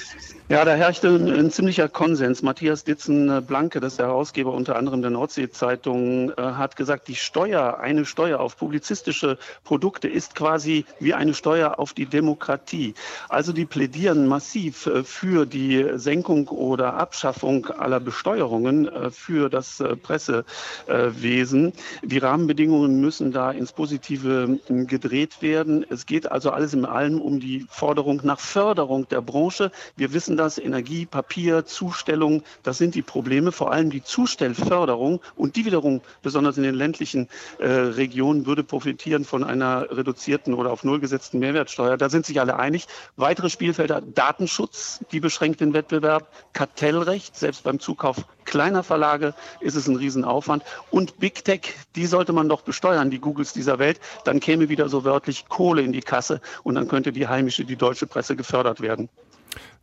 Ja, 0.48 0.64
da 0.64 0.74
herrschte 0.76 1.08
ein, 1.08 1.28
ein 1.28 1.50
ziemlicher 1.50 1.88
Konsens. 1.88 2.40
Matthias 2.40 2.84
Ditzen-Blanke, 2.84 3.80
das 3.80 3.94
ist 3.94 3.98
der 3.98 4.06
Herausgeber 4.06 4.52
unter 4.52 4.76
anderem 4.76 5.02
der 5.02 5.10
Nordsee-Zeitung, 5.10 6.30
äh, 6.30 6.34
hat 6.36 6.76
gesagt, 6.76 7.08
die 7.08 7.16
Steuer, 7.16 7.80
eine 7.80 8.04
Steuer 8.04 8.38
auf 8.38 8.56
publizistische 8.56 9.38
Produkte 9.64 10.06
ist 10.06 10.36
quasi 10.36 10.84
wie 11.00 11.14
eine 11.14 11.34
Steuer 11.34 11.80
auf 11.80 11.94
die 11.94 12.06
Demokratie. 12.06 12.94
Also 13.28 13.52
die 13.52 13.64
plädieren 13.66 14.28
massiv 14.28 14.86
äh, 14.86 15.02
für 15.02 15.46
die 15.46 15.84
Senkung 15.94 16.46
oder 16.46 16.94
Abschaffung 16.94 17.66
aller 17.66 17.98
Besteuerungen 17.98 18.86
äh, 18.86 19.10
für 19.10 19.50
das 19.50 19.80
äh, 19.80 19.96
Pressewesen. 19.96 21.72
Die 22.04 22.18
Rahmenbedingungen 22.18 23.00
müssen 23.00 23.32
da 23.32 23.50
ins 23.50 23.72
Positive 23.72 24.60
gedreht 24.68 25.42
werden. 25.42 25.84
Es 25.90 26.06
geht 26.06 26.30
also 26.30 26.52
alles 26.52 26.72
in 26.72 26.84
allem 26.84 27.20
um 27.20 27.40
die 27.40 27.66
Forderung 27.68 28.20
nach 28.22 28.38
Förderung 28.38 29.08
der 29.08 29.22
Branche. 29.22 29.72
Wir 29.96 30.12
wissen, 30.12 30.35
das, 30.36 30.58
Energie, 30.58 31.06
Papier, 31.06 31.64
Zustellung, 31.66 32.42
das 32.62 32.78
sind 32.78 32.94
die 32.94 33.02
Probleme, 33.02 33.52
vor 33.52 33.72
allem 33.72 33.90
die 33.90 34.02
Zustellförderung 34.02 35.20
und 35.36 35.56
die 35.56 35.64
wiederum, 35.64 36.00
besonders 36.22 36.56
in 36.56 36.62
den 36.62 36.74
ländlichen 36.74 37.28
äh, 37.58 37.66
Regionen, 37.66 38.46
würde 38.46 38.64
profitieren 38.64 39.24
von 39.24 39.44
einer 39.44 39.90
reduzierten 39.90 40.54
oder 40.54 40.70
auf 40.70 40.84
Null 40.84 41.00
gesetzten 41.00 41.38
Mehrwertsteuer. 41.38 41.96
Da 41.96 42.08
sind 42.08 42.26
sich 42.26 42.40
alle 42.40 42.58
einig. 42.58 42.86
Weitere 43.16 43.50
Spielfelder, 43.50 44.00
Datenschutz, 44.00 45.00
die 45.12 45.20
beschränkt 45.20 45.60
den 45.60 45.72
Wettbewerb, 45.72 46.30
Kartellrecht, 46.52 47.36
selbst 47.36 47.64
beim 47.64 47.80
Zukauf 47.80 48.24
kleiner 48.46 48.82
Verlage 48.82 49.34
ist 49.60 49.74
es 49.74 49.86
ein 49.86 49.96
Riesenaufwand 49.96 50.64
und 50.90 51.18
Big 51.18 51.44
Tech, 51.44 51.74
die 51.94 52.06
sollte 52.06 52.32
man 52.32 52.48
doch 52.48 52.62
besteuern, 52.62 53.10
die 53.10 53.18
Googles 53.18 53.52
dieser 53.52 53.78
Welt, 53.78 54.00
dann 54.24 54.40
käme 54.40 54.70
wieder 54.70 54.88
so 54.88 55.04
wörtlich 55.04 55.48
Kohle 55.48 55.82
in 55.82 55.92
die 55.92 56.00
Kasse 56.00 56.40
und 56.62 56.76
dann 56.76 56.88
könnte 56.88 57.12
die 57.12 57.28
heimische, 57.28 57.64
die 57.64 57.76
deutsche 57.76 58.06
Presse 58.06 58.36
gefördert 58.36 58.80
werden. 58.80 59.10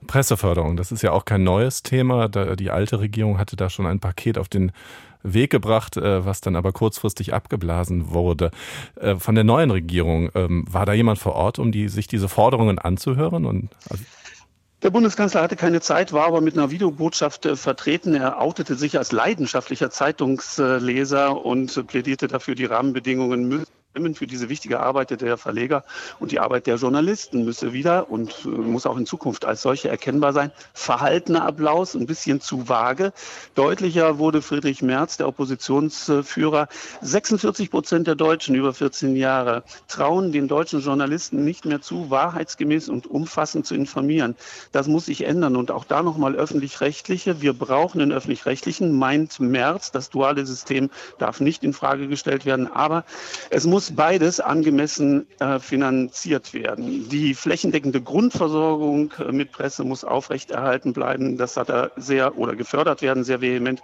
Presseförderung, 0.08 0.78
das 0.78 0.92
ist 0.92 1.02
ja 1.02 1.12
auch 1.12 1.26
kein 1.26 1.44
neues 1.44 1.84
Thema. 1.84 2.28
Die 2.28 2.72
alte 2.72 3.00
Regierung 3.00 3.38
hatte 3.38 3.56
da 3.56 3.70
schon 3.70 3.86
ein 3.86 4.00
Paket 4.00 4.38
auf 4.38 4.50
den 4.50 4.72
Weg 5.24 5.52
gebracht, 5.52 5.98
äh, 5.98 6.26
was 6.26 6.42
dann 6.42 6.56
aber 6.56 6.74
kurzfristig 6.74 7.34
abgeblasen 7.34 8.12
wurde. 8.12 8.52
Äh, 8.96 9.16
von 9.16 9.36
der 9.36 9.46
neuen 9.46 9.72
Regierung, 9.72 10.30
ähm, 10.36 10.66
war 10.70 10.86
da 10.86 10.94
jemand 10.94 11.18
vor 11.18 11.34
Ort, 11.34 11.60
um 11.60 11.72
die, 11.72 11.88
sich 11.88 12.08
diese 12.08 12.28
Forderungen 12.28 12.78
anzuhören? 12.78 13.46
Und, 13.46 13.70
also 13.90 14.04
der 14.84 14.90
Bundeskanzler 14.90 15.42
hatte 15.42 15.56
keine 15.56 15.80
Zeit, 15.80 16.12
war 16.12 16.28
aber 16.28 16.42
mit 16.42 16.58
einer 16.58 16.72
Videobotschaft 16.72 17.46
äh, 17.46 17.56
vertreten. 17.56 18.16
Er 18.16 18.42
outete 18.42 18.76
sich 18.76 18.98
als 18.98 19.14
leidenschaftlicher 19.14 19.90
Zeitungsleser 19.90 21.44
und 21.46 21.88
plädierte 21.88 22.28
dafür, 22.28 22.56
die 22.56 22.66
Rahmenbedingungen 22.66 23.48
müssen 23.48 23.83
für 23.94 24.26
diese 24.26 24.50
wichtige 24.50 24.80
Arbeit 24.80 25.22
der 25.22 25.38
Verleger 25.38 25.84
und 26.20 26.32
die 26.32 26.40
Arbeit 26.40 26.66
der 26.66 26.78
Journalisten 26.78 27.46
müsse 27.46 27.74
wieder 27.74 28.10
und 28.10 28.44
äh, 28.44 28.48
muss 28.48 28.88
auch 28.88 28.98
in 28.98 29.06
Zukunft 29.06 29.46
als 29.46 29.62
solche 29.62 29.88
erkennbar 29.88 30.34
sein. 30.34 30.52
Verhaltener 30.74 31.46
Applaus, 31.46 31.94
ein 31.94 32.08
bisschen 32.08 32.42
zu 32.42 32.68
vage. 32.68 33.14
Deutlicher 33.54 34.18
wurde 34.18 34.42
Friedrich 34.42 34.82
Merz, 34.82 35.18
der 35.18 35.28
Oppositionsführer. 35.28 36.70
46 37.02 37.70
Prozent 37.70 38.08
der 38.08 38.16
Deutschen 38.16 38.56
über 38.56 38.74
14 38.74 39.16
Jahre 39.16 39.64
trauen 39.88 40.32
den 40.32 40.48
deutschen 40.48 40.80
Journalisten 40.80 41.46
nicht 41.46 41.66
mehr 41.66 41.82
zu, 41.82 42.10
wahrheitsgemäß 42.10 42.90
und 42.90 43.06
umfassend 43.06 43.68
zu 43.68 43.76
informieren. 43.76 44.36
Das 44.72 44.88
muss 44.88 45.06
sich 45.06 45.24
ändern 45.26 45.56
und 45.56 45.70
auch 45.70 45.86
da 45.86 46.02
nochmal 46.02 46.34
öffentlich-rechtliche. 46.34 47.42
Wir 47.42 47.54
brauchen 47.54 48.00
den 48.00 48.12
öffentlich-rechtlichen, 48.12 48.98
meint 48.98 49.40
Merz. 49.40 49.92
Das 49.92 50.10
duale 50.10 50.48
System 50.48 50.90
darf 51.20 51.40
nicht 51.40 51.64
in 51.64 51.74
Frage 51.74 52.08
gestellt 52.08 52.48
werden, 52.48 52.66
aber 52.72 53.06
es 53.52 53.68
muss 53.68 53.83
muss 53.84 53.98
beides 53.98 54.40
angemessen 54.40 55.28
äh, 55.40 55.60
finanziert 55.60 56.54
werden. 56.54 57.10
Die 57.10 57.34
flächendeckende 57.34 58.02
Grundversorgung 58.02 59.12
äh, 59.20 59.34
mit 59.34 59.52
Presse 59.52 59.84
muss 59.84 60.06
aufrechterhalten 60.06 60.94
bleiben. 60.94 61.38
Das 61.38 61.58
hat 61.58 61.70
er 61.70 61.92
sehr 61.98 62.38
oder 62.38 62.56
gefördert 62.56 63.02
werden, 63.02 63.26
sehr 63.26 63.42
vehement. 63.42 63.82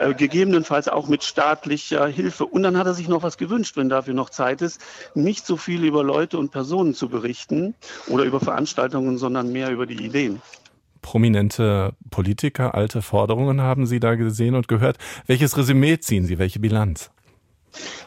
Äh, 0.00 0.14
gegebenenfalls 0.14 0.88
auch 0.88 1.08
mit 1.08 1.24
staatlicher 1.24 2.06
Hilfe. 2.06 2.46
Und 2.46 2.62
dann 2.62 2.78
hat 2.78 2.86
er 2.86 2.94
sich 2.94 3.06
noch 3.06 3.22
was 3.22 3.36
gewünscht, 3.36 3.76
wenn 3.76 3.90
dafür 3.90 4.14
noch 4.14 4.30
Zeit 4.30 4.62
ist, 4.62 4.80
nicht 5.14 5.44
so 5.44 5.58
viel 5.58 5.84
über 5.84 6.02
Leute 6.02 6.38
und 6.38 6.50
Personen 6.50 6.94
zu 6.94 7.10
berichten 7.10 7.74
oder 8.08 8.24
über 8.24 8.40
Veranstaltungen, 8.40 9.18
sondern 9.18 9.52
mehr 9.52 9.70
über 9.70 9.84
die 9.84 10.02
Ideen 10.02 10.40
prominente 11.02 11.92
Politiker 12.10 12.74
alte 12.74 13.02
Forderungen 13.02 13.60
haben 13.60 13.84
Sie 13.84 14.00
da 14.00 14.14
gesehen 14.14 14.54
und 14.54 14.68
gehört. 14.68 14.96
Welches 15.26 15.54
Resümee 15.58 15.98
ziehen 15.98 16.24
Sie? 16.24 16.38
Welche 16.38 16.60
Bilanz? 16.60 17.10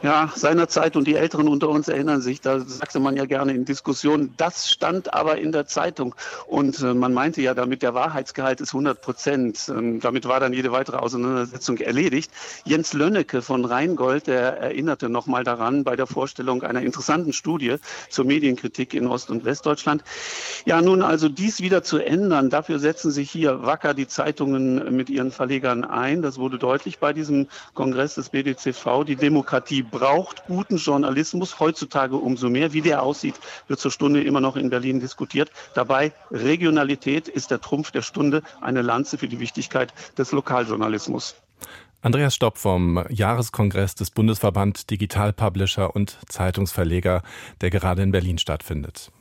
Ja, 0.03 0.31
seinerzeit 0.35 0.95
und 0.95 1.07
die 1.07 1.15
Älteren 1.15 1.47
unter 1.47 1.69
uns 1.69 1.87
erinnern 1.87 2.21
sich, 2.21 2.39
da 2.39 2.59
sagte 2.59 2.99
man 2.99 3.17
ja 3.17 3.25
gerne 3.25 3.53
in 3.53 3.65
Diskussionen, 3.65 4.33
das 4.37 4.69
stand 4.69 5.13
aber 5.13 5.37
in 5.39 5.51
der 5.51 5.65
Zeitung. 5.65 6.15
Und 6.45 6.79
äh, 6.81 6.93
man 6.93 7.13
meinte 7.13 7.41
ja 7.41 7.53
damit, 7.53 7.81
der 7.81 7.93
Wahrheitsgehalt 7.93 8.61
ist 8.61 8.69
100 8.69 9.01
Prozent. 9.01 9.69
Ähm, 9.69 9.99
damit 9.99 10.27
war 10.27 10.39
dann 10.39 10.53
jede 10.53 10.71
weitere 10.71 10.97
Auseinandersetzung 10.97 11.77
erledigt. 11.77 12.31
Jens 12.63 12.93
Lönnecke 12.93 13.41
von 13.41 13.65
Rheingold, 13.65 14.27
der 14.27 14.57
erinnerte 14.57 15.09
nochmal 15.09 15.43
daran 15.43 15.83
bei 15.83 15.95
der 15.95 16.07
Vorstellung 16.07 16.63
einer 16.63 16.81
interessanten 16.81 17.33
Studie 17.33 17.75
zur 18.09 18.25
Medienkritik 18.25 18.93
in 18.93 19.07
Ost- 19.07 19.31
und 19.31 19.45
Westdeutschland. 19.45 20.03
Ja, 20.65 20.81
nun 20.81 21.01
also 21.01 21.27
dies 21.27 21.59
wieder 21.61 21.83
zu 21.83 21.97
ändern, 21.97 22.49
dafür 22.49 22.79
setzen 22.79 23.11
sich 23.11 23.31
hier 23.31 23.63
wacker 23.63 23.93
die 23.93 24.07
Zeitungen 24.07 24.95
mit 24.95 25.09
ihren 25.09 25.31
Verlegern 25.31 25.83
ein. 25.83 26.21
Das 26.21 26.37
wurde 26.37 26.57
deutlich 26.57 26.99
bei 26.99 27.13
diesem 27.13 27.47
Kongress 27.73 28.15
des 28.15 28.29
BDCV. 28.29 29.03
Die 29.05 29.15
Demokratie 29.15 29.56
braucht 29.83 30.45
guten 30.47 30.77
Journalismus, 30.77 31.59
heutzutage 31.59 32.15
umso 32.15 32.49
mehr. 32.49 32.73
Wie 32.73 32.81
der 32.81 33.03
aussieht, 33.03 33.35
wird 33.67 33.79
zur 33.79 33.91
Stunde 33.91 34.23
immer 34.23 34.41
noch 34.41 34.55
in 34.55 34.69
Berlin 34.69 34.99
diskutiert. 34.99 35.51
Dabei 35.73 36.13
Regionalität 36.31 37.27
ist 37.27 37.51
der 37.51 37.61
Trumpf 37.61 37.91
der 37.91 38.01
Stunde, 38.01 38.43
eine 38.61 38.81
Lanze 38.81 39.17
für 39.17 39.27
die 39.27 39.39
Wichtigkeit 39.39 39.93
des 40.17 40.31
Lokaljournalismus. 40.31 41.35
Andreas 42.01 42.35
Stopp 42.35 42.57
vom 42.57 43.03
Jahreskongress 43.09 43.95
des 43.95 44.11
Bundesverband 44.11 44.89
Digital 44.91 45.33
Publisher 45.33 45.95
und 45.95 46.17
Zeitungsverleger, 46.27 47.23
der 47.61 47.69
gerade 47.69 48.03
in 48.03 48.11
Berlin 48.11 48.37
stattfindet. 48.37 49.11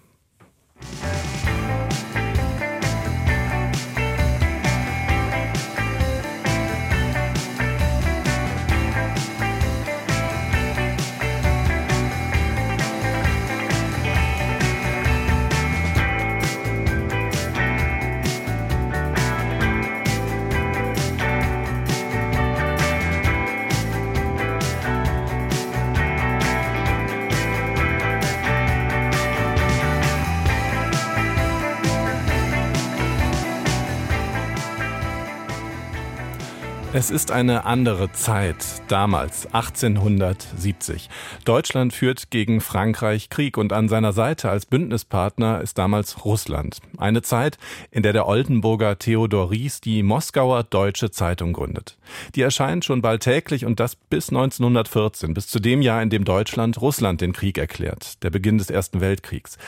Es 36.99 37.11
ist 37.11 37.31
eine 37.31 37.67
andere 37.67 38.11
Zeit, 38.13 38.57
damals 38.89 39.45
1870. 39.53 41.11
Deutschland 41.45 41.93
führt 41.93 42.31
gegen 42.31 42.63
Frankreich 42.63 43.29
Krieg 43.29 43.59
und 43.59 43.75
an 43.75 43.91
seiner 43.91 44.15
Seite 44.15 44.49
als 44.49 44.65
Bündnispartner 44.65 45.61
ist 45.61 45.77
damals 45.77 46.25
Russland. 46.25 46.79
Eine 46.97 47.21
Zeit, 47.21 47.59
in 47.91 48.03
der 48.03 48.15
der 48.15 48.27
Oldenburger 48.27 48.99
Theodor 48.99 49.51
Ries 49.51 49.83
die 49.83 50.03
Moskauer 50.03 50.65
Deutsche 50.65 51.11
Zeitung 51.11 51.53
gründet. 51.53 51.99
Die 52.35 52.41
erscheint 52.41 52.87
schon 52.87 53.03
bald 53.03 53.23
täglich 53.23 53.67
und 53.67 53.79
das 53.79 53.95
bis 53.95 54.31
1914, 54.31 55.35
bis 55.35 55.49
zu 55.49 55.61
dem 55.61 55.83
Jahr, 55.83 56.03
in 56.03 56.09
dem 56.09 56.25
Deutschland 56.25 56.81
Russland 56.81 57.21
den 57.21 57.35
Krieg 57.35 57.59
erklärt, 57.59 58.23
der 58.23 58.31
Beginn 58.31 58.57
des 58.57 58.71
Ersten 58.71 59.03
Weltkriegs. 59.03 59.59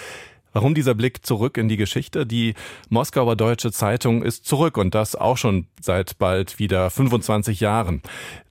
Warum 0.58 0.74
dieser 0.74 0.96
Blick 0.96 1.24
zurück 1.24 1.56
in 1.56 1.68
die 1.68 1.76
Geschichte? 1.76 2.26
Die 2.26 2.54
Moskauer 2.88 3.36
Deutsche 3.36 3.70
Zeitung 3.70 4.24
ist 4.24 4.44
zurück 4.44 4.76
und 4.76 4.92
das 4.92 5.14
auch 5.14 5.36
schon 5.36 5.68
seit 5.80 6.18
bald 6.18 6.58
wieder 6.58 6.90
25 6.90 7.60
Jahren. 7.60 8.02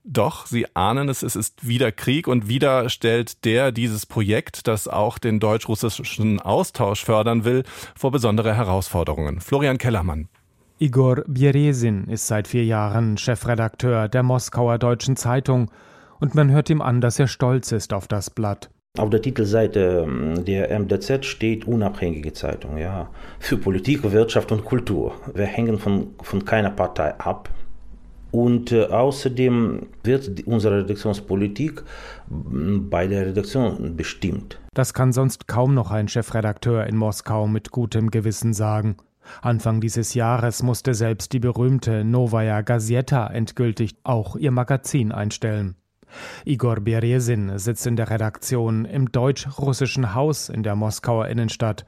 Doch, 0.05 0.45
Sie 0.45 0.73
ahnen 0.73 1.09
es, 1.09 1.21
es 1.21 1.35
ist 1.35 1.67
wieder 1.67 1.91
Krieg 1.91 2.29
und 2.29 2.47
wieder 2.47 2.87
stellt 2.87 3.43
der 3.43 3.73
dieses 3.73 4.05
Projekt, 4.05 4.67
das 4.67 4.87
auch 4.87 5.17
den 5.17 5.41
deutsch-russischen 5.41 6.39
Austausch 6.39 7.03
fördern 7.03 7.43
will, 7.43 7.63
vor 7.93 8.11
besondere 8.11 8.55
Herausforderungen. 8.55 9.41
Florian 9.41 9.77
Kellermann. 9.77 10.29
Igor 10.79 11.25
Bieresin 11.27 12.05
ist 12.07 12.27
seit 12.27 12.47
vier 12.47 12.63
Jahren 12.63 13.17
Chefredakteur 13.17 14.07
der 14.07 14.23
Moskauer 14.23 14.77
Deutschen 14.77 15.17
Zeitung 15.17 15.71
und 16.21 16.35
man 16.35 16.51
hört 16.51 16.69
ihm 16.69 16.81
an, 16.81 17.01
dass 17.01 17.19
er 17.19 17.27
stolz 17.27 17.73
ist 17.73 17.91
auf 17.91 18.07
das 18.07 18.29
Blatt. 18.29 18.69
Auf 18.97 19.11
der 19.11 19.21
Titelseite 19.21 20.05
ähm, 20.07 20.43
der 20.43 20.77
MDZ 20.79 21.25
steht 21.25 21.65
unabhängige 21.65 22.33
Zeitung, 22.33 22.77
ja, 22.77 23.09
für 23.39 23.57
Politik, 23.57 24.03
Wirtschaft 24.11 24.51
und 24.51 24.65
Kultur. 24.65 25.13
Wir 25.33 25.45
hängen 25.45 25.77
von, 25.77 26.15
von 26.21 26.43
keiner 26.45 26.71
Partei 26.71 27.13
ab. 27.19 27.49
Und 28.31 28.71
äh, 28.71 28.85
außerdem 28.85 29.87
wird 30.03 30.45
unsere 30.45 30.83
Redaktionspolitik 30.83 31.83
bei 32.27 33.07
der 33.07 33.27
Redaktion 33.27 33.95
bestimmt. 33.95 34.59
Das 34.73 34.93
kann 34.93 35.13
sonst 35.13 35.47
kaum 35.47 35.73
noch 35.73 35.91
ein 35.91 36.07
Chefredakteur 36.07 36.85
in 36.87 36.97
Moskau 36.97 37.47
mit 37.47 37.71
gutem 37.71 38.11
Gewissen 38.11 38.53
sagen. 38.53 38.97
Anfang 39.41 39.81
dieses 39.81 40.13
Jahres 40.13 40.63
musste 40.63 40.93
selbst 40.93 41.33
die 41.33 41.39
berühmte 41.39 42.03
Novaya 42.03 42.61
Gazeta 42.61 43.27
endgültig 43.27 43.95
auch 44.03 44.35
ihr 44.35 44.51
Magazin 44.51 45.11
einstellen. 45.11 45.75
Igor 46.45 46.79
Beresin 46.79 47.57
sitzt 47.57 47.87
in 47.87 47.95
der 47.95 48.09
Redaktion 48.09 48.85
im 48.85 49.11
deutsch-russischen 49.11 50.13
Haus 50.13 50.49
in 50.49 50.63
der 50.63 50.75
Moskauer 50.75 51.27
Innenstadt. 51.27 51.85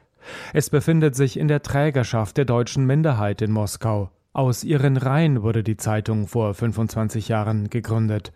Es 0.54 0.70
befindet 0.70 1.16
sich 1.16 1.38
in 1.38 1.48
der 1.48 1.62
Trägerschaft 1.62 2.38
der 2.38 2.46
deutschen 2.46 2.86
Minderheit 2.86 3.42
in 3.42 3.52
Moskau. 3.52 4.12
Aus 4.34 4.64
ihren 4.64 4.98
Reihen 4.98 5.42
wurde 5.42 5.64
die 5.64 5.78
Zeitung 5.78 6.28
vor 6.28 6.54
25 6.54 7.28
Jahren 7.30 7.70
gegründet. 7.70 8.32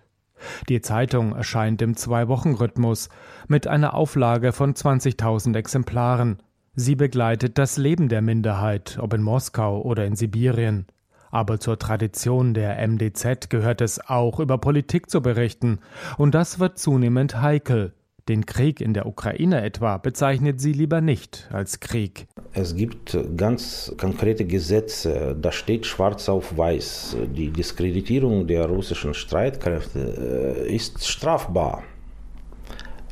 Die 0.69 0.81
Zeitung 0.81 1.35
erscheint 1.35 1.81
im 1.81 1.95
Zwei-Wochen-Rhythmus 1.95 3.09
mit 3.47 3.67
einer 3.67 3.93
Auflage 3.93 4.51
von 4.51 4.73
20.000 4.73 5.55
Exemplaren. 5.55 6.37
Sie 6.75 6.95
begleitet 6.95 7.57
das 7.57 7.77
Leben 7.77 8.09
der 8.09 8.21
Minderheit, 8.21 8.97
ob 8.99 9.13
in 9.13 9.21
Moskau 9.21 9.81
oder 9.81 10.05
in 10.05 10.15
Sibirien. 10.15 10.87
Aber 11.33 11.59
zur 11.59 11.79
Tradition 11.79 12.53
der 12.53 12.87
MDZ 12.87 13.49
gehört 13.49 13.81
es 13.81 13.99
auch, 14.07 14.39
über 14.39 14.59
Politik 14.59 15.09
zu 15.09 15.19
berichten. 15.19 15.79
Und 16.19 16.35
das 16.35 16.59
wird 16.59 16.77
zunehmend 16.77 17.41
heikel. 17.41 17.93
Den 18.27 18.45
Krieg 18.45 18.79
in 18.79 18.93
der 18.93 19.07
Ukraine 19.07 19.63
etwa 19.63 19.97
bezeichnet 19.97 20.61
sie 20.61 20.73
lieber 20.73 21.01
nicht 21.01 21.49
als 21.51 21.79
Krieg. 21.79 22.27
Es 22.53 22.75
gibt 22.75 23.17
ganz 23.35 23.91
konkrete 23.97 24.45
Gesetze, 24.45 25.35
da 25.41 25.51
steht 25.51 25.87
schwarz 25.87 26.29
auf 26.29 26.55
weiß, 26.55 27.17
die 27.35 27.49
Diskreditierung 27.49 28.45
der 28.45 28.67
russischen 28.67 29.15
Streitkräfte 29.15 30.59
äh, 30.67 30.75
ist 30.75 31.03
strafbar. 31.03 31.81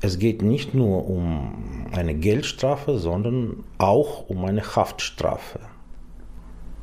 Es 0.02 0.20
geht 0.20 0.44
nicht 0.44 0.76
nur 0.76 1.10
um 1.10 1.88
eine 1.92 2.14
Geldstrafe, 2.14 3.00
sondern 3.00 3.64
auch 3.80 4.30
um 4.30 4.46
eine 4.46 4.62
Haftstrafe. 4.62 5.60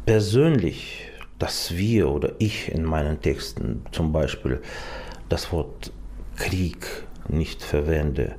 Persönlich 0.05 1.13
dass 1.39 1.77
wir 1.77 2.09
oder 2.11 2.33
ich 2.39 2.73
in 2.73 2.85
meinen 2.85 3.21
Texten 3.21 3.83
zum 3.93 4.13
Beispiel 4.13 4.61
das 5.29 5.53
Wort 5.53 5.93
Krieg 6.37 6.87
nicht 7.29 7.63
verwende. 7.63 8.35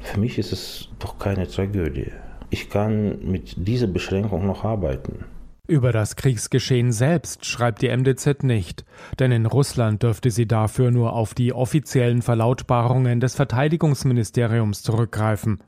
Für 0.00 0.20
mich 0.20 0.38
ist 0.38 0.52
es 0.52 0.88
doch 0.98 1.18
keine 1.18 1.48
Tragödie. 1.48 2.12
Ich 2.50 2.70
kann 2.70 3.18
mit 3.24 3.54
dieser 3.56 3.88
Beschränkung 3.88 4.46
noch 4.46 4.64
arbeiten. 4.64 5.24
Über 5.66 5.92
das 5.92 6.16
Kriegsgeschehen 6.16 6.92
selbst 6.92 7.44
schreibt 7.44 7.82
die 7.82 7.94
MDZ 7.94 8.42
nicht, 8.42 8.86
denn 9.18 9.32
in 9.32 9.44
Russland 9.44 10.02
dürfte 10.02 10.30
sie 10.30 10.46
dafür 10.46 10.90
nur 10.90 11.12
auf 11.12 11.34
die 11.34 11.52
offiziellen 11.52 12.22
Verlautbarungen 12.22 13.20
des 13.20 13.34
Verteidigungsministeriums 13.34 14.82
zurückgreifen. 14.82 15.62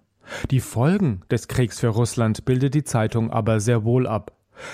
Die 0.51 0.61
Folgen 0.61 1.21
des 1.31 1.49
Kriegs 1.49 1.81
für 1.81 1.89
Russland 1.89 2.47
bildet 2.47 2.73
die 2.73 2.85
Zeitung 2.85 3.31
aber 3.31 3.61
sehr 3.61 3.85
wohl 3.85 4.07
ab. 4.07 4.33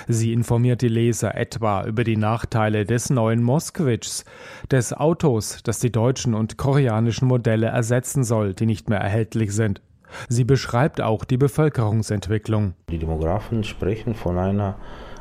Sie 0.09 0.33
informiert 0.33 0.83
die 0.83 0.89
Leser 0.89 1.35
etwa 1.35 1.85
über 1.85 2.05
die 2.05 2.17
Nachteile 2.17 2.85
des 2.85 3.11
neuen 3.11 3.43
Moskwitschs, 3.43 4.25
des 4.71 4.93
Autos, 4.93 5.63
das 5.63 5.79
die 5.79 5.93
deutschen 5.93 6.35
und 6.35 6.57
koreanischen 6.57 7.29
Modelle 7.29 7.67
ersetzen 7.67 8.25
soll, 8.25 8.55
die 8.55 8.67
nicht 8.67 8.89
mehr 8.89 9.01
erhältlich 9.01 9.55
sind. 9.55 9.81
Sie 10.29 10.45
beschreibt 10.45 11.01
auch 11.01 11.25
die 11.25 11.37
Bevölkerungsentwicklung. 11.37 12.75
Die 12.91 12.99
Demografen 12.99 13.65
sprechen 13.65 14.15
von 14.15 14.39
einer 14.39 14.77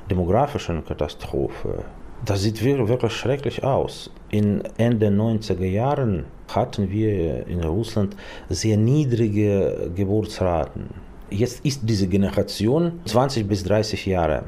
demografischen 0.09 0.85
Katastrophe. 0.85 1.83
Das 2.23 2.41
sieht 2.41 2.63
wirklich 2.63 3.13
schrecklich 3.13 3.63
aus. 3.63 4.11
In 4.29 4.63
Ende 4.77 5.07
90er 5.07 5.65
Jahren 5.65 6.25
hatten 6.53 6.89
wir 6.89 7.45
in 7.47 7.63
Russland 7.63 8.15
sehr 8.49 8.77
niedrige 8.77 9.91
Geburtsraten. 9.95 11.04
Jetzt 11.29 11.65
ist 11.65 11.81
diese 11.83 12.07
Generation 12.07 12.99
20 13.05 13.47
bis 13.47 13.63
30 13.63 14.05
Jahre 14.05 14.43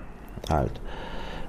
alt. 0.50 0.80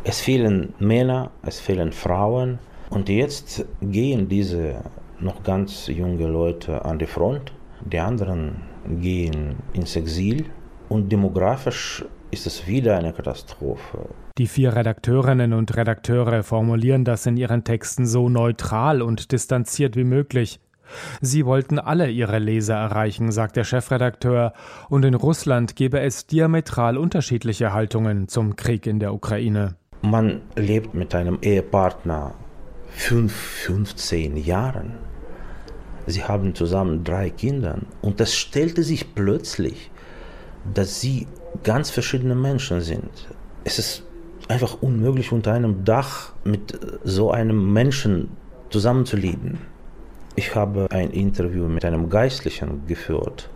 Es 0.04 0.20
fehlen 0.20 0.74
Männer, 0.78 1.30
es 1.42 1.60
fehlen 1.60 1.92
Frauen 1.92 2.58
und 2.90 3.08
jetzt 3.08 3.64
gehen 3.82 4.28
diese 4.28 4.82
noch 5.20 5.42
ganz 5.42 5.88
junge 5.88 6.26
Leute 6.26 6.84
an 6.84 6.98
die 6.98 7.06
Front, 7.06 7.52
die 7.84 7.98
anderen 7.98 8.62
gehen 9.00 9.56
ins 9.72 9.96
Exil 9.96 10.46
und 10.88 11.10
demografisch 11.10 12.04
ist 12.30 12.46
es 12.46 12.66
wieder 12.66 12.96
eine 12.96 13.12
Katastrophe. 13.12 14.08
Die 14.38 14.46
vier 14.46 14.76
Redakteurinnen 14.76 15.52
und 15.52 15.76
Redakteure 15.76 16.42
formulieren 16.42 17.04
das 17.04 17.26
in 17.26 17.36
ihren 17.36 17.64
Texten 17.64 18.06
so 18.06 18.28
neutral 18.28 19.02
und 19.02 19.32
distanziert 19.32 19.96
wie 19.96 20.04
möglich. 20.04 20.60
Sie 21.20 21.44
wollten 21.46 21.78
alle 21.78 22.10
ihre 22.10 22.38
Leser 22.38 22.76
erreichen, 22.76 23.32
sagt 23.32 23.56
der 23.56 23.64
Chefredakteur, 23.64 24.52
und 24.88 25.04
in 25.04 25.14
Russland 25.14 25.76
gebe 25.76 26.00
es 26.00 26.26
diametral 26.26 26.96
unterschiedliche 26.96 27.72
Haltungen 27.72 28.28
zum 28.28 28.56
Krieg 28.56 28.86
in 28.86 28.98
der 28.98 29.14
Ukraine. 29.14 29.76
Man 30.02 30.42
lebt 30.56 30.94
mit 30.94 31.14
einem 31.14 31.38
Ehepartner 31.42 32.34
fünf, 32.90 33.32
15 33.32 34.36
Jahren. 34.36 34.94
Sie 36.06 36.24
haben 36.24 36.54
zusammen 36.54 37.04
drei 37.04 37.30
Kinder 37.30 37.78
und 38.00 38.20
es 38.20 38.34
stellte 38.34 38.82
sich 38.82 39.14
plötzlich, 39.14 39.90
dass 40.72 41.00
sie 41.00 41.26
ganz 41.64 41.90
verschiedene 41.90 42.34
Menschen 42.34 42.80
sind. 42.80 43.28
Es 43.64 43.78
ist 43.78 44.04
einfach 44.48 44.80
unmöglich, 44.80 45.32
unter 45.32 45.52
einem 45.52 45.84
Dach 45.84 46.32
mit 46.44 46.78
so 47.04 47.30
einem 47.30 47.72
Menschen 47.72 48.30
zusammenzuleben. 48.70 49.58
Ich 50.38 50.54
habe 50.54 50.86
ein 50.92 51.10
Interview 51.10 51.66
mit 51.66 51.84
einem 51.84 52.10
Geistlichen 52.10 52.86
geführt. 52.86 53.50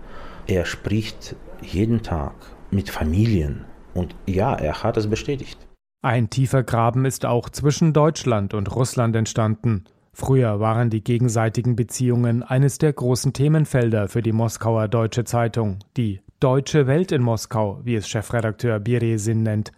Er 0.48 0.64
spricht 0.64 1.36
jeden 1.60 2.02
Tag 2.02 2.34
mit 2.72 2.90
Familien 2.90 3.66
und 3.94 4.16
ja, 4.26 4.52
er 4.56 4.82
hat 4.82 4.96
es 4.96 5.06
bestätigt. 5.08 5.60
Ein 6.04 6.28
tiefer 6.28 6.64
Graben 6.64 7.04
ist 7.04 7.24
auch 7.24 7.48
zwischen 7.50 7.92
Deutschland 7.92 8.52
und 8.52 8.74
Russland 8.74 9.14
entstanden. 9.14 9.84
Früher 10.12 10.58
waren 10.58 10.90
die 10.90 11.04
gegenseitigen 11.04 11.76
Beziehungen 11.76 12.42
eines 12.42 12.78
der 12.78 12.92
großen 12.92 13.32
Themenfelder 13.32 14.08
für 14.08 14.20
die 14.20 14.32
Moskauer 14.32 14.88
Deutsche 14.88 15.22
Zeitung, 15.22 15.78
die 15.96 16.20
Deutsche 16.40 16.88
Welt 16.88 17.12
in 17.12 17.22
Moskau, 17.22 17.78
wie 17.84 17.94
es 17.94 18.08
Chefredakteur 18.08 18.80
Biresin 18.80 19.44
nennt. 19.44 19.70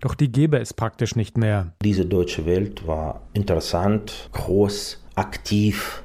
Doch 0.00 0.16
die 0.16 0.32
gäbe 0.32 0.58
es 0.58 0.74
praktisch 0.74 1.14
nicht 1.14 1.38
mehr. 1.38 1.72
Diese 1.84 2.04
Deutsche 2.04 2.46
Welt 2.46 2.84
war 2.84 3.22
interessant, 3.32 4.28
groß, 4.32 5.04
aktiv. 5.14 6.02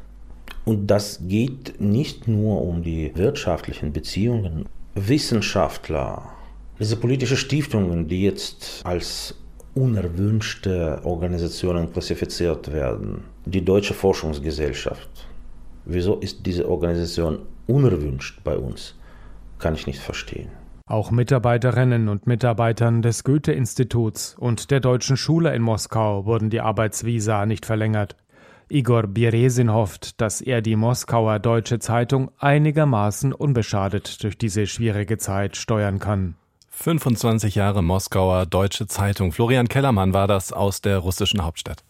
Und 0.65 0.88
das 0.88 1.20
geht 1.27 1.79
nicht 1.79 2.27
nur 2.27 2.62
um 2.62 2.84
die 2.84 3.12
wirtschaftlichen 3.15 3.91
Beziehungen. 3.91 4.65
Wissenschaftler, 4.96 6.24
diese 6.79 6.96
politischen 6.96 7.38
Stiftungen, 7.38 8.08
die 8.08 8.24
jetzt 8.24 8.82
als 8.86 9.36
unerwünschte 9.75 11.01
Organisationen 11.03 11.91
klassifiziert 11.91 12.72
werden. 12.72 13.24
Die 13.46 13.65
Deutsche 13.65 13.93
Forschungsgesellschaft. 13.93 15.10
Wieso 15.86 16.15
ist 16.15 16.46
diese 16.46 16.70
Organisation 16.70 17.39
unerwünscht 17.67 18.43
bei 18.43 18.58
uns? 18.58 18.96
Kann 19.60 19.75
ich 19.75 19.88
nicht 19.88 20.00
verstehen. 20.00 20.50
Auch 20.86 21.12
Mitarbeiterinnen 21.12 22.10
und 22.10 22.27
Mitarbeitern 22.27 23.01
des 23.01 23.24
Goethe-Instituts 23.24 24.36
und 24.38 24.70
der 24.70 24.82
Deutschen 24.82 25.17
Schule 25.17 25.55
in 25.55 25.62
Moskau 25.62 26.25
wurden 26.25 26.50
die 26.50 26.60
Arbeitsvisa 26.60 27.46
nicht 27.46 27.65
verlängert. 27.65 28.17
Igor 28.74 29.06
Bieresin 29.06 29.72
hofft, 29.72 30.20
dass 30.20 30.42
er 30.42 30.63
die 30.63 30.75
Moskauer 30.75 31.38
Deutsche 31.38 31.77
Zeitung 31.77 32.32
einigermaßen 32.39 33.32
unbeschadet 33.32 34.24
durch 34.24 34.36
diese 34.36 34.65
schwierige 34.65 35.20
Zeit 35.20 35.58
steuern 35.58 36.00
kann. 36.00 36.36
25 36.72 37.53
Jahre 37.53 37.84
Moskauer 37.84 38.48
Deutsche 38.48 38.88
Zeitung. 38.88 39.32
Florian 39.32 39.68
Kellermann 39.68 40.15
war 40.15 40.27
das 40.27 40.51
aus 40.51 40.82
der 40.82 40.98
russischen 40.98 41.44
Hauptstadt. 41.44 41.84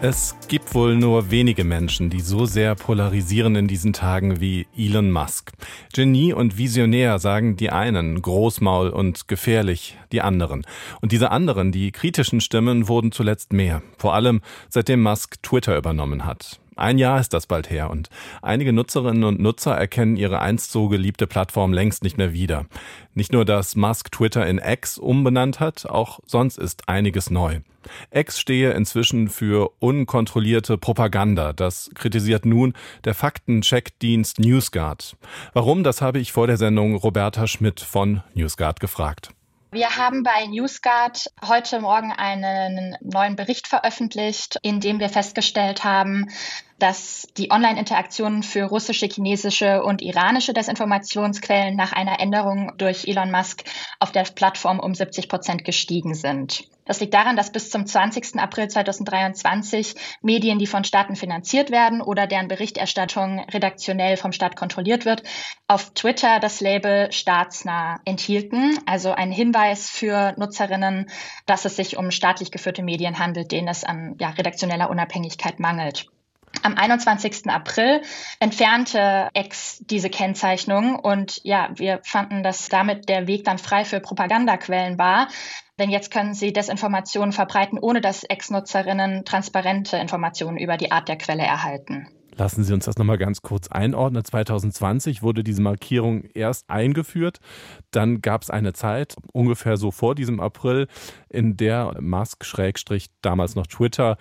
Es 0.00 0.36
gibt 0.46 0.76
wohl 0.76 0.94
nur 0.94 1.32
wenige 1.32 1.64
Menschen, 1.64 2.08
die 2.08 2.20
so 2.20 2.46
sehr 2.46 2.76
polarisieren 2.76 3.56
in 3.56 3.66
diesen 3.66 3.92
Tagen 3.92 4.40
wie 4.40 4.68
Elon 4.76 5.10
Musk. 5.10 5.50
Genie 5.92 6.32
und 6.32 6.56
Visionär 6.56 7.18
sagen 7.18 7.56
die 7.56 7.70
einen, 7.70 8.22
Großmaul 8.22 8.90
und 8.90 9.26
gefährlich 9.26 9.98
die 10.12 10.20
anderen. 10.20 10.64
Und 11.00 11.10
diese 11.10 11.32
anderen, 11.32 11.72
die 11.72 11.90
kritischen 11.90 12.40
Stimmen, 12.40 12.86
wurden 12.86 13.10
zuletzt 13.10 13.52
mehr. 13.52 13.82
Vor 13.96 14.14
allem 14.14 14.40
seitdem 14.68 15.02
Musk 15.02 15.42
Twitter 15.42 15.76
übernommen 15.76 16.24
hat. 16.24 16.60
Ein 16.78 16.96
Jahr 16.98 17.18
ist 17.18 17.34
das 17.34 17.46
bald 17.46 17.70
her 17.70 17.90
und 17.90 18.08
einige 18.40 18.72
Nutzerinnen 18.72 19.24
und 19.24 19.40
Nutzer 19.40 19.74
erkennen 19.74 20.16
ihre 20.16 20.40
einst 20.40 20.70
so 20.70 20.86
geliebte 20.86 21.26
Plattform 21.26 21.72
längst 21.72 22.04
nicht 22.04 22.18
mehr 22.18 22.32
wieder. 22.32 22.66
Nicht 23.14 23.32
nur, 23.32 23.44
dass 23.44 23.74
Musk 23.74 24.12
Twitter 24.12 24.46
in 24.46 24.58
X 24.58 24.96
umbenannt 24.96 25.58
hat, 25.58 25.86
auch 25.86 26.20
sonst 26.24 26.56
ist 26.56 26.88
einiges 26.88 27.30
neu. 27.30 27.62
X 28.12 28.38
stehe 28.38 28.70
inzwischen 28.74 29.28
für 29.28 29.72
unkontrollierte 29.80 30.78
Propaganda. 30.78 31.52
Das 31.52 31.90
kritisiert 31.96 32.46
nun 32.46 32.74
der 33.04 33.14
Faktencheckdienst 33.14 34.38
NewsGuard. 34.38 35.16
Warum, 35.54 35.82
das 35.82 36.00
habe 36.00 36.20
ich 36.20 36.30
vor 36.30 36.46
der 36.46 36.58
Sendung 36.58 36.94
Roberta 36.94 37.48
Schmidt 37.48 37.80
von 37.80 38.22
NewsGuard 38.34 38.78
gefragt. 38.78 39.30
Wir 39.70 39.96
haben 39.96 40.22
bei 40.22 40.46
NewsGuard 40.46 41.26
heute 41.46 41.80
Morgen 41.80 42.10
einen 42.10 42.96
neuen 43.02 43.36
Bericht 43.36 43.66
veröffentlicht, 43.66 44.58
in 44.62 44.80
dem 44.80 44.98
wir 44.98 45.10
festgestellt 45.10 45.84
haben, 45.84 46.30
dass 46.78 47.26
die 47.36 47.50
Online-Interaktionen 47.50 48.42
für 48.42 48.64
russische, 48.64 49.06
chinesische 49.06 49.82
und 49.82 50.00
iranische 50.00 50.52
Desinformationsquellen 50.52 51.76
nach 51.76 51.92
einer 51.92 52.20
Änderung 52.20 52.72
durch 52.78 53.06
Elon 53.06 53.30
Musk 53.30 53.64
auf 54.00 54.12
der 54.12 54.22
Plattform 54.22 54.78
um 54.78 54.94
70 54.94 55.28
Prozent 55.28 55.64
gestiegen 55.64 56.14
sind. 56.14 56.64
Das 56.88 57.00
liegt 57.00 57.12
daran, 57.12 57.36
dass 57.36 57.52
bis 57.52 57.70
zum 57.70 57.84
20. 57.84 58.36
April 58.40 58.68
2023 58.68 59.94
Medien, 60.22 60.58
die 60.58 60.66
von 60.66 60.84
Staaten 60.84 61.16
finanziert 61.16 61.70
werden 61.70 62.00
oder 62.00 62.26
deren 62.26 62.48
Berichterstattung 62.48 63.40
redaktionell 63.40 64.16
vom 64.16 64.32
Staat 64.32 64.56
kontrolliert 64.56 65.04
wird, 65.04 65.22
auf 65.66 65.90
Twitter 65.90 66.40
das 66.40 66.62
Label 66.62 67.12
staatsnah 67.12 68.00
enthielten. 68.06 68.78
Also 68.86 69.12
ein 69.12 69.30
Hinweis 69.30 69.90
für 69.90 70.32
Nutzerinnen, 70.38 71.10
dass 71.44 71.66
es 71.66 71.76
sich 71.76 71.98
um 71.98 72.10
staatlich 72.10 72.50
geführte 72.50 72.82
Medien 72.82 73.18
handelt, 73.18 73.52
denen 73.52 73.68
es 73.68 73.84
an 73.84 74.16
ja, 74.18 74.30
redaktioneller 74.30 74.88
Unabhängigkeit 74.88 75.60
mangelt. 75.60 76.06
Am 76.62 76.74
21. 76.74 77.48
April 77.48 78.02
entfernte 78.40 79.28
X 79.34 79.82
diese 79.88 80.10
Kennzeichnung 80.10 80.96
und 80.96 81.40
ja, 81.44 81.70
wir 81.74 82.00
fanden, 82.02 82.42
dass 82.42 82.68
damit 82.68 83.08
der 83.08 83.26
Weg 83.26 83.44
dann 83.44 83.58
frei 83.58 83.84
für 83.84 84.00
Propagandaquellen 84.00 84.98
war. 84.98 85.28
Denn 85.78 85.90
jetzt 85.90 86.10
können 86.10 86.34
sie 86.34 86.52
Desinformationen 86.52 87.32
verbreiten, 87.32 87.78
ohne 87.78 88.00
dass 88.00 88.24
Ex-Nutzerinnen 88.24 89.24
transparente 89.24 89.96
Informationen 89.96 90.58
über 90.58 90.76
die 90.76 90.90
Art 90.90 91.08
der 91.08 91.16
Quelle 91.16 91.44
erhalten. 91.44 92.08
Lassen 92.38 92.62
Sie 92.62 92.72
uns 92.72 92.84
das 92.84 92.96
nochmal 92.96 93.18
ganz 93.18 93.42
kurz 93.42 93.66
einordnen. 93.66 94.24
2020 94.24 95.22
wurde 95.22 95.42
diese 95.42 95.60
Markierung 95.60 96.22
erst 96.34 96.70
eingeführt. 96.70 97.38
Dann 97.90 98.20
gab 98.20 98.42
es 98.42 98.50
eine 98.50 98.72
Zeit, 98.72 99.16
ungefähr 99.32 99.76
so 99.76 99.90
vor 99.90 100.14
diesem 100.14 100.38
April, 100.38 100.86
in 101.28 101.56
der 101.56 102.00
Musk, 102.00 102.44
Schrägstrich, 102.44 103.08
damals 103.22 103.56
noch 103.56 103.66
Twitter, 103.66 104.18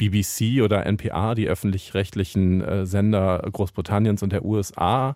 BBC 0.00 0.62
oder 0.62 0.86
NPR, 0.86 1.34
die 1.34 1.46
öffentlich-rechtlichen 1.46 2.62
äh, 2.62 2.86
Sender 2.86 3.46
Großbritanniens 3.52 4.22
und 4.22 4.32
der 4.32 4.44
USA, 4.44 5.14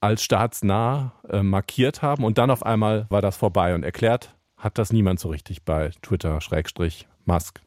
als 0.00 0.22
staatsnah 0.22 1.12
äh, 1.28 1.42
markiert 1.42 2.00
haben. 2.00 2.24
Und 2.24 2.38
dann 2.38 2.50
auf 2.50 2.64
einmal 2.64 3.06
war 3.10 3.22
das 3.22 3.36
vorbei 3.36 3.74
und 3.74 3.82
erklärt 3.82 4.34
hat 4.56 4.78
das 4.78 4.92
niemand 4.92 5.18
so 5.18 5.30
richtig 5.30 5.64
bei 5.64 5.90
Twitter, 6.02 6.40
Schrägstrich, 6.40 7.08
Musk. 7.24 7.60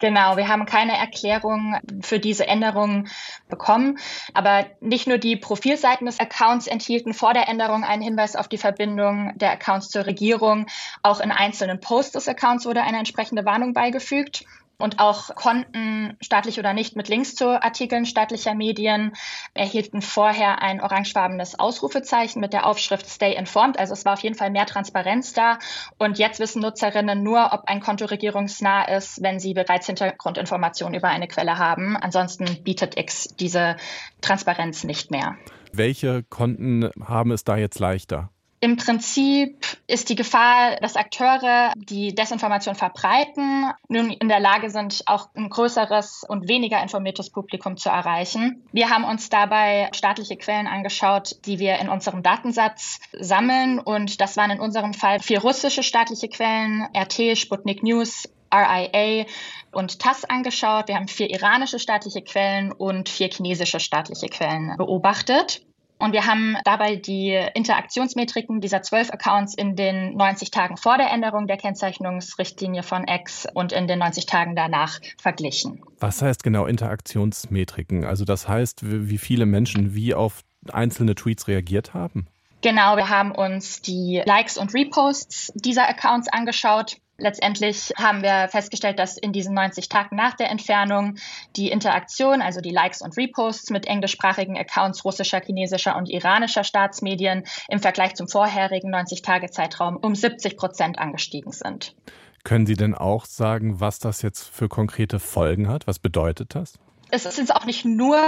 Genau, 0.00 0.36
wir 0.36 0.48
haben 0.48 0.66
keine 0.66 0.98
Erklärung 0.98 1.76
für 2.00 2.18
diese 2.18 2.48
Änderungen 2.48 3.08
bekommen. 3.48 3.98
Aber 4.34 4.66
nicht 4.80 5.06
nur 5.06 5.18
die 5.18 5.36
Profilseiten 5.36 6.06
des 6.06 6.18
Accounts 6.18 6.66
enthielten 6.66 7.14
vor 7.14 7.34
der 7.34 7.48
Änderung 7.48 7.84
einen 7.84 8.02
Hinweis 8.02 8.34
auf 8.34 8.48
die 8.48 8.58
Verbindung 8.58 9.32
der 9.36 9.52
Accounts 9.52 9.90
zur 9.90 10.04
Regierung. 10.04 10.66
Auch 11.04 11.20
in 11.20 11.30
einzelnen 11.30 11.78
Posts 11.78 12.14
des 12.14 12.28
Accounts 12.28 12.66
wurde 12.66 12.82
eine 12.82 12.98
entsprechende 12.98 13.44
Warnung 13.44 13.74
beigefügt. 13.74 14.44
Und 14.82 14.98
auch 14.98 15.34
Konten, 15.36 16.16
staatlich 16.20 16.58
oder 16.58 16.72
nicht, 16.72 16.96
mit 16.96 17.08
Links 17.08 17.34
zu 17.36 17.62
Artikeln 17.62 18.04
staatlicher 18.04 18.54
Medien 18.54 19.12
erhielten 19.54 20.02
vorher 20.02 20.60
ein 20.60 20.80
orangefarbenes 20.80 21.58
Ausrufezeichen 21.58 22.40
mit 22.40 22.52
der 22.52 22.66
Aufschrift 22.66 23.08
Stay 23.08 23.34
Informed. 23.34 23.78
Also 23.78 23.92
es 23.92 24.04
war 24.04 24.14
auf 24.14 24.20
jeden 24.20 24.34
Fall 24.34 24.50
mehr 24.50 24.66
Transparenz 24.66 25.32
da. 25.32 25.58
Und 25.98 26.18
jetzt 26.18 26.40
wissen 26.40 26.60
Nutzerinnen 26.60 27.22
nur, 27.22 27.52
ob 27.52 27.62
ein 27.66 27.80
Konto 27.80 28.06
regierungsnah 28.06 28.84
ist, 28.96 29.22
wenn 29.22 29.38
sie 29.38 29.54
bereits 29.54 29.86
Hintergrundinformationen 29.86 30.98
über 30.98 31.08
eine 31.08 31.28
Quelle 31.28 31.58
haben. 31.58 31.96
Ansonsten 31.96 32.64
bietet 32.64 32.98
X 32.98 33.28
diese 33.38 33.76
Transparenz 34.20 34.82
nicht 34.82 35.12
mehr. 35.12 35.36
Welche 35.72 36.24
Konten 36.24 36.90
haben 37.06 37.30
es 37.30 37.44
da 37.44 37.56
jetzt 37.56 37.78
leichter? 37.78 38.31
Im 38.64 38.76
Prinzip 38.76 39.66
ist 39.88 40.08
die 40.08 40.14
Gefahr, 40.14 40.76
dass 40.76 40.94
Akteure 40.94 41.72
die 41.74 42.14
Desinformation 42.14 42.76
verbreiten, 42.76 43.72
nun 43.88 44.10
in 44.10 44.28
der 44.28 44.38
Lage 44.38 44.70
sind, 44.70 45.02
auch 45.06 45.30
ein 45.34 45.50
größeres 45.50 46.24
und 46.28 46.46
weniger 46.46 46.80
informiertes 46.80 47.30
Publikum 47.30 47.76
zu 47.76 47.88
erreichen. 47.88 48.64
Wir 48.70 48.88
haben 48.88 49.02
uns 49.02 49.28
dabei 49.30 49.90
staatliche 49.92 50.36
Quellen 50.36 50.68
angeschaut, 50.68 51.44
die 51.44 51.58
wir 51.58 51.80
in 51.80 51.88
unserem 51.88 52.22
Datensatz 52.22 53.00
sammeln. 53.18 53.80
Und 53.80 54.20
das 54.20 54.36
waren 54.36 54.52
in 54.52 54.60
unserem 54.60 54.94
Fall 54.94 55.18
vier 55.18 55.40
russische 55.40 55.82
staatliche 55.82 56.28
Quellen, 56.28 56.86
RT, 56.96 57.36
Sputnik 57.36 57.82
News, 57.82 58.28
RIA 58.54 59.26
und 59.72 59.98
TASS 59.98 60.24
angeschaut. 60.24 60.86
Wir 60.86 60.94
haben 60.94 61.08
vier 61.08 61.30
iranische 61.30 61.80
staatliche 61.80 62.22
Quellen 62.22 62.70
und 62.70 63.08
vier 63.08 63.28
chinesische 63.28 63.80
staatliche 63.80 64.28
Quellen 64.28 64.76
beobachtet. 64.76 65.62
Und 66.02 66.12
wir 66.12 66.26
haben 66.26 66.56
dabei 66.64 66.96
die 66.96 67.40
Interaktionsmetriken 67.54 68.60
dieser 68.60 68.82
zwölf 68.82 69.12
Accounts 69.12 69.54
in 69.54 69.76
den 69.76 70.16
90 70.16 70.50
Tagen 70.50 70.76
vor 70.76 70.98
der 70.98 71.08
Änderung 71.12 71.46
der 71.46 71.56
Kennzeichnungsrichtlinie 71.56 72.82
von 72.82 73.06
X 73.06 73.46
und 73.54 73.70
in 73.70 73.86
den 73.86 74.00
90 74.00 74.26
Tagen 74.26 74.56
danach 74.56 74.98
verglichen. 75.16 75.80
Was 76.00 76.20
heißt 76.20 76.42
genau 76.42 76.66
Interaktionsmetriken? 76.66 78.04
Also 78.04 78.24
das 78.24 78.48
heißt, 78.48 78.80
wie 78.82 79.16
viele 79.16 79.46
Menschen 79.46 79.94
wie 79.94 80.12
auf 80.12 80.40
einzelne 80.72 81.14
Tweets 81.14 81.46
reagiert 81.46 81.94
haben? 81.94 82.26
Genau, 82.62 82.96
wir 82.96 83.08
haben 83.08 83.30
uns 83.30 83.80
die 83.80 84.22
Likes 84.24 84.58
und 84.58 84.74
Reposts 84.74 85.52
dieser 85.54 85.88
Accounts 85.88 86.26
angeschaut 86.26 86.96
Letztendlich 87.18 87.92
haben 87.96 88.22
wir 88.22 88.48
festgestellt, 88.48 88.98
dass 88.98 89.16
in 89.16 89.32
diesen 89.32 89.54
90 89.54 89.88
Tagen 89.88 90.16
nach 90.16 90.34
der 90.34 90.50
Entfernung 90.50 91.16
die 91.56 91.70
Interaktion, 91.70 92.42
also 92.42 92.60
die 92.60 92.70
Likes 92.70 93.02
und 93.02 93.16
Reposts 93.16 93.70
mit 93.70 93.86
englischsprachigen 93.86 94.56
Accounts 94.56 95.04
russischer, 95.04 95.40
chinesischer 95.40 95.96
und 95.96 96.08
iranischer 96.08 96.64
Staatsmedien 96.64 97.44
im 97.68 97.80
Vergleich 97.80 98.14
zum 98.14 98.28
vorherigen 98.28 98.94
90-Tage-Zeitraum 98.94 99.96
um 99.96 100.14
70 100.14 100.56
Prozent 100.56 100.98
angestiegen 100.98 101.52
sind. 101.52 101.94
Können 102.44 102.66
Sie 102.66 102.76
denn 102.76 102.94
auch 102.94 103.24
sagen, 103.24 103.80
was 103.80 103.98
das 104.00 104.22
jetzt 104.22 104.48
für 104.48 104.68
konkrete 104.68 105.20
Folgen 105.20 105.68
hat? 105.68 105.86
Was 105.86 105.98
bedeutet 105.98 106.54
das? 106.54 106.78
Es 107.12 107.26
ist 107.26 107.36
jetzt 107.36 107.54
auch 107.54 107.66
nicht 107.66 107.84
nur 107.84 108.18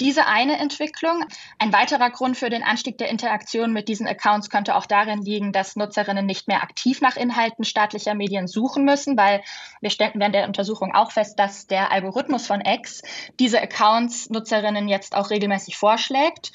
diese 0.00 0.26
eine 0.26 0.58
Entwicklung. 0.58 1.24
Ein 1.58 1.74
weiterer 1.74 2.08
Grund 2.08 2.38
für 2.38 2.48
den 2.48 2.62
Anstieg 2.62 2.96
der 2.96 3.10
Interaktion 3.10 3.72
mit 3.72 3.86
diesen 3.86 4.08
Accounts 4.08 4.48
könnte 4.48 4.76
auch 4.76 4.86
darin 4.86 5.20
liegen, 5.20 5.52
dass 5.52 5.76
Nutzerinnen 5.76 6.24
nicht 6.24 6.48
mehr 6.48 6.62
aktiv 6.62 7.02
nach 7.02 7.16
Inhalten 7.16 7.64
staatlicher 7.64 8.14
Medien 8.14 8.48
suchen 8.48 8.86
müssen, 8.86 9.18
weil 9.18 9.42
wir 9.82 9.90
stellten 9.90 10.20
während 10.20 10.34
der 10.34 10.46
Untersuchung 10.46 10.94
auch 10.94 11.12
fest, 11.12 11.38
dass 11.38 11.66
der 11.66 11.92
Algorithmus 11.92 12.46
von 12.46 12.62
X 12.62 13.02
diese 13.38 13.60
Accounts 13.60 14.30
Nutzerinnen 14.30 14.88
jetzt 14.88 15.14
auch 15.14 15.28
regelmäßig 15.28 15.76
vorschlägt. 15.76 16.52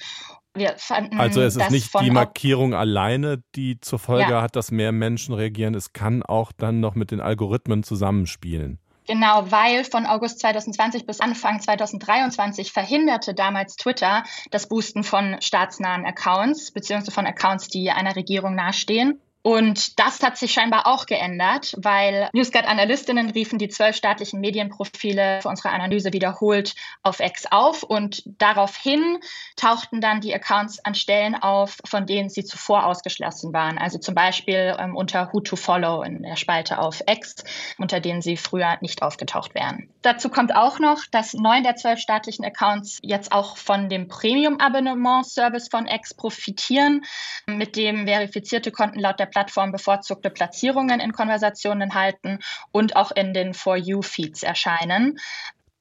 Fanden, 0.77 1.19
also 1.19 1.41
es 1.41 1.57
ist 1.57 1.69
nicht 1.69 1.93
die 1.99 2.11
Markierung 2.11 2.73
alleine, 2.73 3.43
die 3.55 3.79
zur 3.81 3.99
Folge 3.99 4.31
ja. 4.31 4.41
hat, 4.41 4.55
dass 4.55 4.71
mehr 4.71 4.93
Menschen 4.93 5.35
reagieren. 5.35 5.75
Es 5.75 5.91
kann 5.91 6.23
auch 6.23 6.53
dann 6.53 6.79
noch 6.79 6.95
mit 6.95 7.11
den 7.11 7.19
Algorithmen 7.19 7.83
zusammenspielen. 7.83 8.79
Genau, 9.07 9.51
weil 9.51 9.83
von 9.83 10.07
August 10.07 10.39
2020 10.39 11.05
bis 11.05 11.19
Anfang 11.19 11.61
2023 11.61 12.71
verhinderte 12.71 13.35
damals 13.35 13.75
Twitter 13.75 14.23
das 14.49 14.67
Boosten 14.67 15.03
von 15.03 15.37
staatsnahen 15.41 16.05
Accounts, 16.05 16.71
beziehungsweise 16.71 17.11
von 17.11 17.27
Accounts, 17.27 17.67
die 17.67 17.91
einer 17.91 18.15
Regierung 18.15 18.55
nahestehen. 18.55 19.21
Und 19.45 19.99
das 19.99 20.23
hat 20.23 20.39
sich 20.39 20.53
scheinbar 20.53 20.87
auch 20.87 21.05
geändert, 21.05 21.75
weil 21.77 22.29
NewsGuard-Analystinnen 22.33 23.29
riefen 23.29 23.59
die 23.59 23.69
zwölf 23.69 23.95
staatlichen 23.95 24.39
Medienprofile 24.39 25.39
für 25.43 25.49
unsere 25.49 25.69
Analyse 25.69 26.13
wiederholt 26.13 26.73
auf 27.03 27.19
X 27.19 27.45
auf 27.51 27.83
und 27.83 28.23
daraufhin 28.39 29.19
tauchten 29.55 30.01
dann 30.01 30.19
die 30.19 30.33
Accounts 30.33 30.83
an 30.83 30.95
Stellen 30.95 31.35
auf, 31.35 31.77
von 31.85 32.07
denen 32.07 32.29
sie 32.29 32.43
zuvor 32.43 32.87
ausgeschlossen 32.87 33.53
waren. 33.53 33.77
Also 33.77 33.99
zum 33.99 34.15
Beispiel 34.15 34.75
ähm, 34.79 34.95
unter 34.95 35.31
Who 35.31 35.41
to 35.41 35.55
Follow 35.55 36.01
in 36.01 36.23
der 36.23 36.37
Spalte 36.37 36.79
auf 36.79 37.03
X, 37.05 37.43
unter 37.77 37.99
denen 37.99 38.23
sie 38.23 38.37
früher 38.37 38.79
nicht 38.81 39.03
aufgetaucht 39.03 39.53
wären. 39.53 39.89
Dazu 40.01 40.29
kommt 40.29 40.55
auch 40.55 40.79
noch, 40.79 41.05
dass 41.11 41.35
neun 41.35 41.61
der 41.61 41.75
zwölf 41.75 41.99
staatlichen 41.99 42.45
Accounts 42.45 42.97
jetzt 43.03 43.31
auch 43.31 43.57
von 43.57 43.89
dem 43.89 44.07
Premium-Abonnement-Service 44.07 45.67
von 45.69 45.85
X 45.85 46.15
profitieren, 46.15 47.05
mit 47.45 47.75
dem 47.75 48.07
verifizierte 48.07 48.71
Konten 48.71 48.99
laut 48.99 49.19
der 49.19 49.34
Plattform 49.35 49.73
bevorzugte 49.73 50.29
Platzierungen 50.29 51.01
in 51.01 51.11
Konversationen 51.11 51.93
halten 51.93 52.39
und 52.71 52.95
auch 52.95 53.11
in 53.11 53.33
den 53.33 53.53
For 53.53 53.75
You-Feeds 53.75 54.43
erscheinen. 54.43 55.19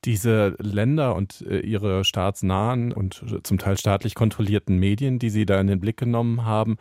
Diese 0.04 0.56
Länder 0.58 1.14
und 1.14 1.40
äh, 1.42 1.60
ihre 1.60 2.04
staatsnahen 2.04 2.92
und 2.92 3.24
zum 3.44 3.58
Teil 3.58 3.78
staatlich 3.78 4.16
kontrollierten 4.16 4.76
Medien, 4.76 5.20
die 5.20 5.30
Sie 5.30 5.46
da 5.46 5.60
in 5.60 5.68
den 5.68 5.78
Blick 5.78 5.98
genommen 5.98 6.44
haben, 6.44 6.78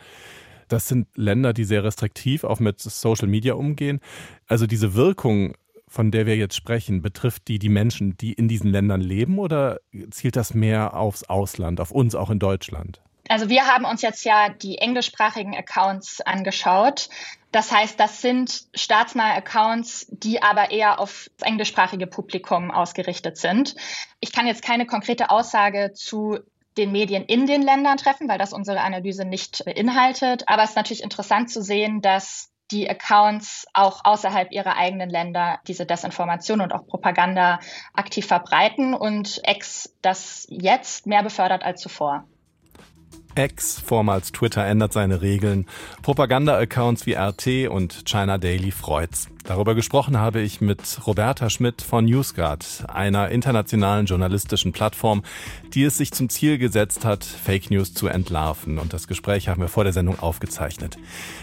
das 0.68 0.88
sind 0.88 1.08
Länder, 1.16 1.54
die 1.54 1.64
sehr 1.64 1.84
restriktiv 1.84 2.44
auch 2.44 2.60
mit 2.60 2.82
Social 2.82 3.28
Media 3.28 3.54
umgehen. 3.54 4.00
Also 4.48 4.66
diese 4.66 4.96
Wirkung, 4.96 5.54
von 5.88 6.10
der 6.10 6.26
wir 6.26 6.38
jetzt 6.38 6.56
sprechen, 6.56 7.04
betrifft 7.04 7.48
die 7.50 7.60
die 7.60 7.70
Menschen, 7.70 8.18
die 8.18 8.34
in 8.34 8.48
diesen 8.48 8.72
Ländern 8.72 9.00
leben 9.00 9.38
oder 9.38 9.80
zielt 10.10 10.38
das 10.38 10.56
mehr 10.56 10.96
aufs 10.96 11.24
Ausland, 11.26 11.80
auf 11.80 11.92
uns 11.92 12.16
auch 12.16 12.32
in 12.32 12.40
Deutschland? 12.40 13.04
Also 13.30 13.50
wir 13.50 13.68
haben 13.68 13.86
uns 13.86 14.02
jetzt 14.02 14.26
ja 14.26 14.50
die 14.50 14.78
englischsprachigen 14.78 15.56
Accounts 15.56 16.22
angeschaut. 16.22 17.10
Das 17.52 17.72
heißt, 17.72 18.00
das 18.00 18.22
sind 18.22 18.64
staatsnahe 18.74 19.36
Accounts, 19.36 20.08
die 20.10 20.42
aber 20.42 20.72
eher 20.72 21.00
auf 21.00 21.30
das 21.38 21.48
englischsprachige 21.48 22.08
Publikum 22.08 22.72
ausgerichtet 22.72 23.38
sind. 23.38 23.76
Ich 24.20 24.32
kann 24.32 24.48
jetzt 24.48 24.64
keine 24.64 24.86
konkrete 24.86 25.30
Aussage 25.30 25.94
zu 25.94 26.40
den 26.78 26.92
Medien 26.92 27.24
in 27.24 27.46
den 27.46 27.62
Ländern 27.62 27.98
treffen, 27.98 28.28
weil 28.28 28.40
das 28.40 28.54
unsere 28.54 28.82
Analyse 28.82 29.26
nicht 29.26 29.64
beinhaltet. 29.66 30.44
Aber 30.48 30.64
es 30.64 30.72
ist 30.72 30.76
natürlich 30.76 31.04
interessant 31.04 31.52
zu 31.52 31.62
sehen, 31.62 32.02
dass 32.02 32.50
die 32.72 32.90
Accounts 32.90 33.68
auch 33.74 34.02
außerhalb 34.04 34.52
ihrer 34.52 34.76
eigenen 34.76 35.10
Länder 35.10 35.60
diese 35.68 35.86
Desinformation 35.86 36.60
und 36.60 36.74
auch 36.74 36.88
Propaganda 36.88 37.60
aktiv 37.94 38.26
verbreiten 38.26 38.96
und 38.96 39.42
X 39.46 39.96
das 40.02 40.48
jetzt 40.50 41.06
mehr 41.06 41.22
befördert 41.22 41.64
als 41.64 41.82
zuvor. 41.82 42.26
X, 43.36 43.80
vormals 43.80 44.32
Twitter, 44.32 44.65
ändert 44.65 44.93
seine 44.93 45.22
Regeln. 45.22 45.65
Propaganda-Accounts 46.02 47.06
wie 47.06 47.13
RT 47.13 47.69
und 47.69 48.06
China 48.06 48.38
Daily 48.38 48.72
freut's. 48.72 49.28
Darüber 49.43 49.76
gesprochen 49.76 50.17
habe 50.17 50.39
ich 50.39 50.62
mit 50.62 51.06
Roberta 51.06 51.50
Schmidt 51.50 51.82
von 51.82 52.06
NewsGuard, 52.06 52.86
einer 52.88 53.30
internationalen 53.30 54.06
journalistischen 54.06 54.72
Plattform, 54.72 55.22
die 55.74 55.84
es 55.84 55.98
sich 55.98 56.12
zum 56.12 56.30
Ziel 56.30 56.58
gesetzt 56.58 57.04
hat, 57.04 57.26
Fake 57.26 57.69
News 57.69 57.93
zu 57.93 58.08
entlarven. 58.08 58.80
Und 58.80 58.93
das 58.93 59.08
Gespräch 59.08 59.50
haben 59.50 59.62
wir 59.62 59.67
vor 59.67 59.84
der 59.84 59.91
Sendung 59.91 60.17
aufgezeichnet. 60.19 60.98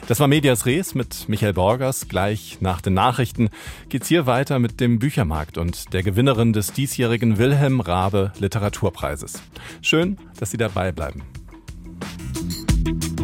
Das 0.08 0.18
war 0.18 0.28
Medias 0.28 0.64
Res 0.64 0.94
mit 0.94 1.28
Michael 1.28 1.52
Borgers. 1.52 2.08
Gleich 2.08 2.58
nach 2.60 2.80
den 2.80 2.94
Nachrichten 2.94 3.50
geht's 3.90 4.08
hier 4.08 4.24
weiter 4.24 4.58
mit 4.58 4.80
dem 4.80 4.98
Büchermarkt 4.98 5.58
und 5.58 5.92
der 5.92 6.02
Gewinnerin 6.02 6.54
des 6.54 6.72
diesjährigen 6.72 7.36
Wilhelm 7.36 7.80
Rabe 7.80 8.32
Literaturpreises. 8.38 9.42
Schön, 9.82 10.16
dass 10.38 10.50
Sie 10.50 10.56
dabei 10.56 10.92
bleiben. 10.92 11.22
you 12.86 13.19